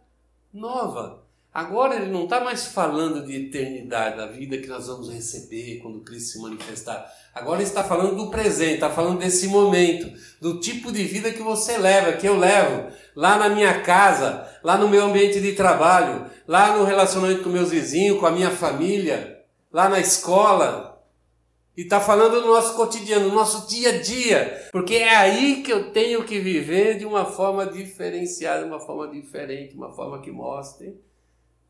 nova. 0.51 1.27
Agora 1.53 1.95
ele 1.95 2.11
não 2.11 2.25
está 2.25 2.39
mais 2.39 2.67
falando 2.67 3.25
de 3.25 3.47
eternidade, 3.47 4.17
da 4.17 4.27
vida 4.27 4.59
que 4.59 4.67
nós 4.67 4.85
vamos 4.85 5.11
receber 5.11 5.79
quando 5.81 6.01
Cristo 6.01 6.33
se 6.33 6.39
manifestar. 6.39 7.11
Agora 7.33 7.57
ele 7.57 7.67
está 7.67 7.83
falando 7.83 8.15
do 8.15 8.29
presente, 8.29 8.75
está 8.75 8.91
falando 8.91 9.17
desse 9.17 9.47
momento, 9.47 10.11
do 10.39 10.59
tipo 10.59 10.91
de 10.91 11.03
vida 11.03 11.31
que 11.31 11.41
você 11.41 11.77
leva, 11.77 12.13
que 12.13 12.27
eu 12.27 12.37
levo, 12.37 12.91
lá 13.15 13.37
na 13.37 13.49
minha 13.49 13.81
casa, 13.81 14.47
lá 14.63 14.77
no 14.77 14.87
meu 14.87 15.05
ambiente 15.05 15.41
de 15.41 15.53
trabalho, 15.53 16.27
lá 16.47 16.77
no 16.77 16.83
relacionamento 16.83 17.43
com 17.43 17.49
meus 17.49 17.71
vizinhos, 17.71 18.19
com 18.19 18.27
a 18.27 18.31
minha 18.31 18.51
família, 18.51 19.43
lá 19.73 19.89
na 19.89 19.99
escola. 19.99 20.86
E 21.77 21.83
está 21.83 22.01
falando 22.01 22.41
do 22.41 22.47
nosso 22.47 22.75
cotidiano, 22.75 23.29
do 23.29 23.35
nosso 23.35 23.67
dia 23.67 23.89
a 23.89 24.01
dia, 24.01 24.67
porque 24.71 24.95
é 24.95 25.15
aí 25.15 25.61
que 25.61 25.71
eu 25.71 25.91
tenho 25.91 26.25
que 26.25 26.39
viver 26.39 26.97
de 26.97 27.05
uma 27.05 27.23
forma 27.23 27.67
diferenciada, 27.67 28.65
uma 28.65 28.79
forma 28.79 29.07
diferente, 29.07 29.75
uma 29.75 29.93
forma 29.93 30.19
que 30.19 30.31
mostre 30.31 30.99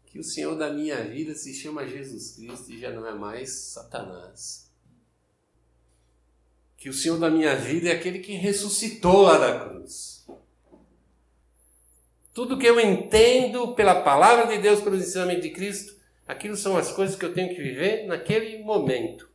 que 0.06 0.18
o 0.18 0.24
Senhor 0.24 0.56
da 0.56 0.72
minha 0.72 1.04
vida 1.04 1.36
se 1.36 1.54
chama 1.54 1.86
Jesus 1.86 2.38
Cristo 2.38 2.72
e 2.72 2.80
já 2.80 2.90
não 2.90 3.06
é 3.06 3.14
mais 3.14 3.50
Satanás. 3.74 4.72
Que 6.78 6.88
o 6.88 6.94
Senhor 6.94 7.20
da 7.20 7.30
minha 7.30 7.58
vida 7.58 7.90
é 7.90 7.92
aquele 7.92 8.20
que 8.20 8.32
ressuscitou 8.32 9.24
lá 9.24 9.38
da 9.38 9.60
cruz. 9.60 10.26
Tudo 12.34 12.58
que 12.58 12.66
eu 12.66 12.80
entendo 12.80 13.76
pela 13.76 14.04
palavra 14.04 14.48
de 14.48 14.62
Deus, 14.62 14.80
pelo 14.80 14.96
ensinamento 14.96 15.42
de 15.42 15.50
Cristo, 15.50 15.98
aquilo 16.26 16.56
são 16.56 16.78
as 16.78 16.94
coisas 16.94 17.18
que 17.18 17.26
eu 17.26 17.34
tenho 17.34 17.50
que 17.50 17.62
viver 17.62 18.08
naquele 18.08 18.64
momento. 18.64 19.28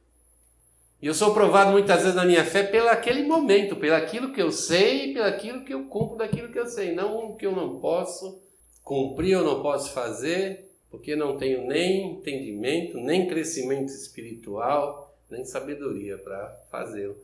E 1.03 1.07
eu 1.09 1.15
sou 1.15 1.35
provado 1.35 1.73
muitas 1.73 2.01
vezes 2.03 2.15
na 2.15 2.25
minha 2.25 2.45
fé 2.45 2.63
pelo 2.63 2.89
aquele 2.89 3.25
momento, 3.25 3.75
pelo 3.75 3.97
aquilo 3.97 4.33
que 4.33 4.41
eu 4.41 4.53
sei, 4.53 5.13
pelo 5.13 5.27
aquilo 5.27 5.65
que 5.65 5.75
eu 5.75 5.89
cumpro 5.89 6.17
daquilo 6.17 6.53
que 6.53 6.59
eu 6.59 6.67
sei, 6.67 6.95
não 6.95 7.33
o 7.33 7.37
que 7.37 7.45
eu 7.45 7.51
não 7.51 7.81
posso 7.81 8.41
cumprir 8.85 9.37
ou 9.37 9.45
não 9.45 9.61
posso 9.61 9.93
fazer, 9.93 10.71
porque 10.89 11.17
não 11.17 11.37
tenho 11.37 11.67
nem 11.67 12.13
entendimento, 12.13 12.99
nem 12.99 13.27
crescimento 13.27 13.89
espiritual, 13.89 15.13
nem 15.29 15.45
sabedoria 15.45 16.17
para 16.19 16.49
fazê-lo. 16.71 17.21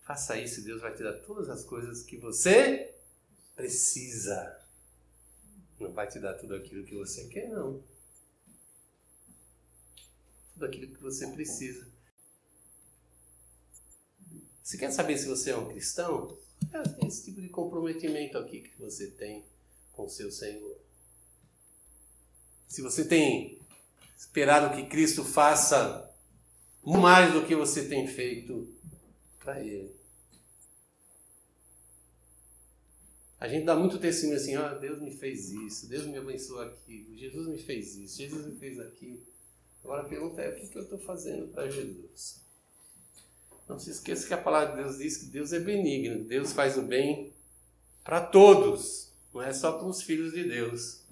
Faça 0.00 0.38
isso 0.38 0.60
e 0.60 0.64
Deus 0.64 0.80
vai 0.80 0.94
te 0.94 1.02
dar 1.02 1.12
todas 1.12 1.50
as 1.50 1.62
coisas 1.62 2.02
que 2.02 2.16
você 2.16 2.94
precisa. 3.54 4.58
Não 5.78 5.92
vai 5.92 6.06
te 6.06 6.18
dar 6.18 6.32
tudo 6.32 6.54
aquilo 6.54 6.84
que 6.84 6.94
você 6.94 7.26
quer, 7.26 7.50
não. 7.50 7.82
Tudo 10.54 10.64
aquilo 10.64 10.94
que 10.94 11.02
você 11.02 11.26
precisa. 11.26 11.91
Você 14.62 14.78
quer 14.78 14.90
saber 14.92 15.18
se 15.18 15.26
você 15.26 15.50
é 15.50 15.56
um 15.56 15.68
cristão? 15.68 16.36
É 16.72 17.06
esse 17.06 17.24
tipo 17.24 17.40
de 17.40 17.48
comprometimento 17.48 18.38
aqui 18.38 18.60
que 18.60 18.78
você 18.78 19.08
tem 19.08 19.44
com 19.92 20.04
o 20.04 20.08
seu 20.08 20.30
Senhor 20.30 20.82
se 22.72 22.80
você 22.80 23.04
tem 23.04 23.58
esperado 24.16 24.74
que 24.74 24.88
Cristo 24.88 25.22
faça 25.22 26.10
mais 26.82 27.34
do 27.34 27.46
que 27.46 27.54
você 27.54 27.86
tem 27.86 28.08
feito 28.08 28.66
para 29.38 29.60
Ele. 29.60 29.94
A 33.38 33.46
gente 33.46 33.66
dá 33.66 33.76
muito 33.76 33.98
testemunho 33.98 34.38
assim, 34.38 34.54
ah, 34.54 34.72
Deus 34.72 35.02
me 35.02 35.10
fez 35.10 35.50
isso, 35.50 35.86
Deus 35.86 36.06
me 36.06 36.16
abençoou 36.16 36.62
aqui, 36.62 37.14
Jesus 37.14 37.46
me 37.46 37.58
fez 37.58 37.94
isso, 37.96 38.16
Jesus 38.16 38.46
me 38.46 38.58
fez 38.58 38.80
aquilo. 38.80 39.20
Agora 39.84 40.02
a 40.02 40.08
pergunta 40.08 40.40
é, 40.40 40.48
o 40.48 40.68
que 40.70 40.78
eu 40.78 40.84
estou 40.84 40.98
fazendo 40.98 41.48
para 41.48 41.68
Jesus? 41.68 42.41
Não 43.72 43.78
se 43.78 43.90
esqueça 43.90 44.28
que 44.28 44.34
a 44.34 44.38
palavra 44.38 44.76
de 44.76 44.82
Deus 44.82 44.98
diz 44.98 45.16
que 45.16 45.26
Deus 45.26 45.52
é 45.52 45.58
benigno, 45.58 46.24
Deus 46.24 46.52
faz 46.52 46.76
o 46.76 46.82
bem 46.82 47.32
para 48.04 48.20
todos, 48.20 49.10
não 49.32 49.40
é 49.40 49.52
só 49.52 49.72
para 49.72 49.86
os 49.86 50.02
filhos 50.02 50.32
de 50.32 50.44
Deus. 50.44 51.02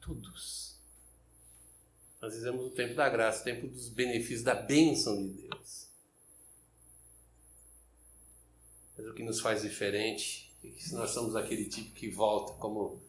todos. 0.00 0.76
Nós 2.20 2.34
vivemos 2.34 2.66
o 2.66 2.70
tempo 2.70 2.94
da 2.94 3.08
graça, 3.08 3.42
o 3.42 3.44
tempo 3.44 3.68
dos 3.68 3.88
benefícios, 3.88 4.42
da 4.42 4.54
bênção 4.54 5.16
de 5.16 5.28
Deus. 5.42 5.88
Mas 8.96 9.06
o 9.06 9.14
que 9.14 9.22
nos 9.22 9.40
faz 9.40 9.62
diferente 9.62 10.54
é 10.64 10.68
que 10.68 10.92
nós 10.92 11.10
somos 11.10 11.36
aquele 11.36 11.66
tipo 11.66 11.94
que 11.94 12.10
volta 12.10 12.54
como 12.54 13.00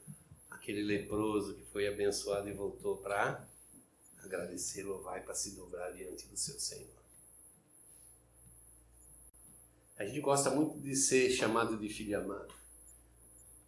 aquele 0.50 0.84
leproso 0.84 1.56
que 1.56 1.66
foi 1.66 1.88
abençoado 1.88 2.48
e 2.48 2.54
voltou 2.54 2.98
para 2.98 3.46
agradecer, 4.24 4.84
louvar 4.84 5.24
para 5.24 5.36
se 5.36 5.52
dobrar 5.52 5.92
diante 5.92 6.28
do 6.28 6.38
seu 6.38 6.60
Senhor. 6.60 7.02
A 9.98 10.06
gente 10.06 10.20
gosta 10.20 10.50
muito 10.50 10.80
de 10.80 10.96
ser 10.96 11.30
chamado 11.30 11.78
de 11.78 11.88
filho 11.88 12.20
amado, 12.20 12.54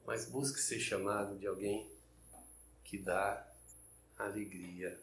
mas 0.06 0.26
busque 0.26 0.60
ser 0.60 0.80
chamado 0.80 1.38
de 1.38 1.46
alguém 1.46 1.92
que 2.84 2.98
dá 2.98 3.48
alegria 4.18 5.00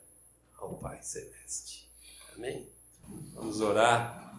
ao 0.57 0.77
Pai 0.79 1.03
Celeste. 1.03 1.89
Amém? 2.35 2.69
Vamos 3.35 3.61
orar. 3.61 4.30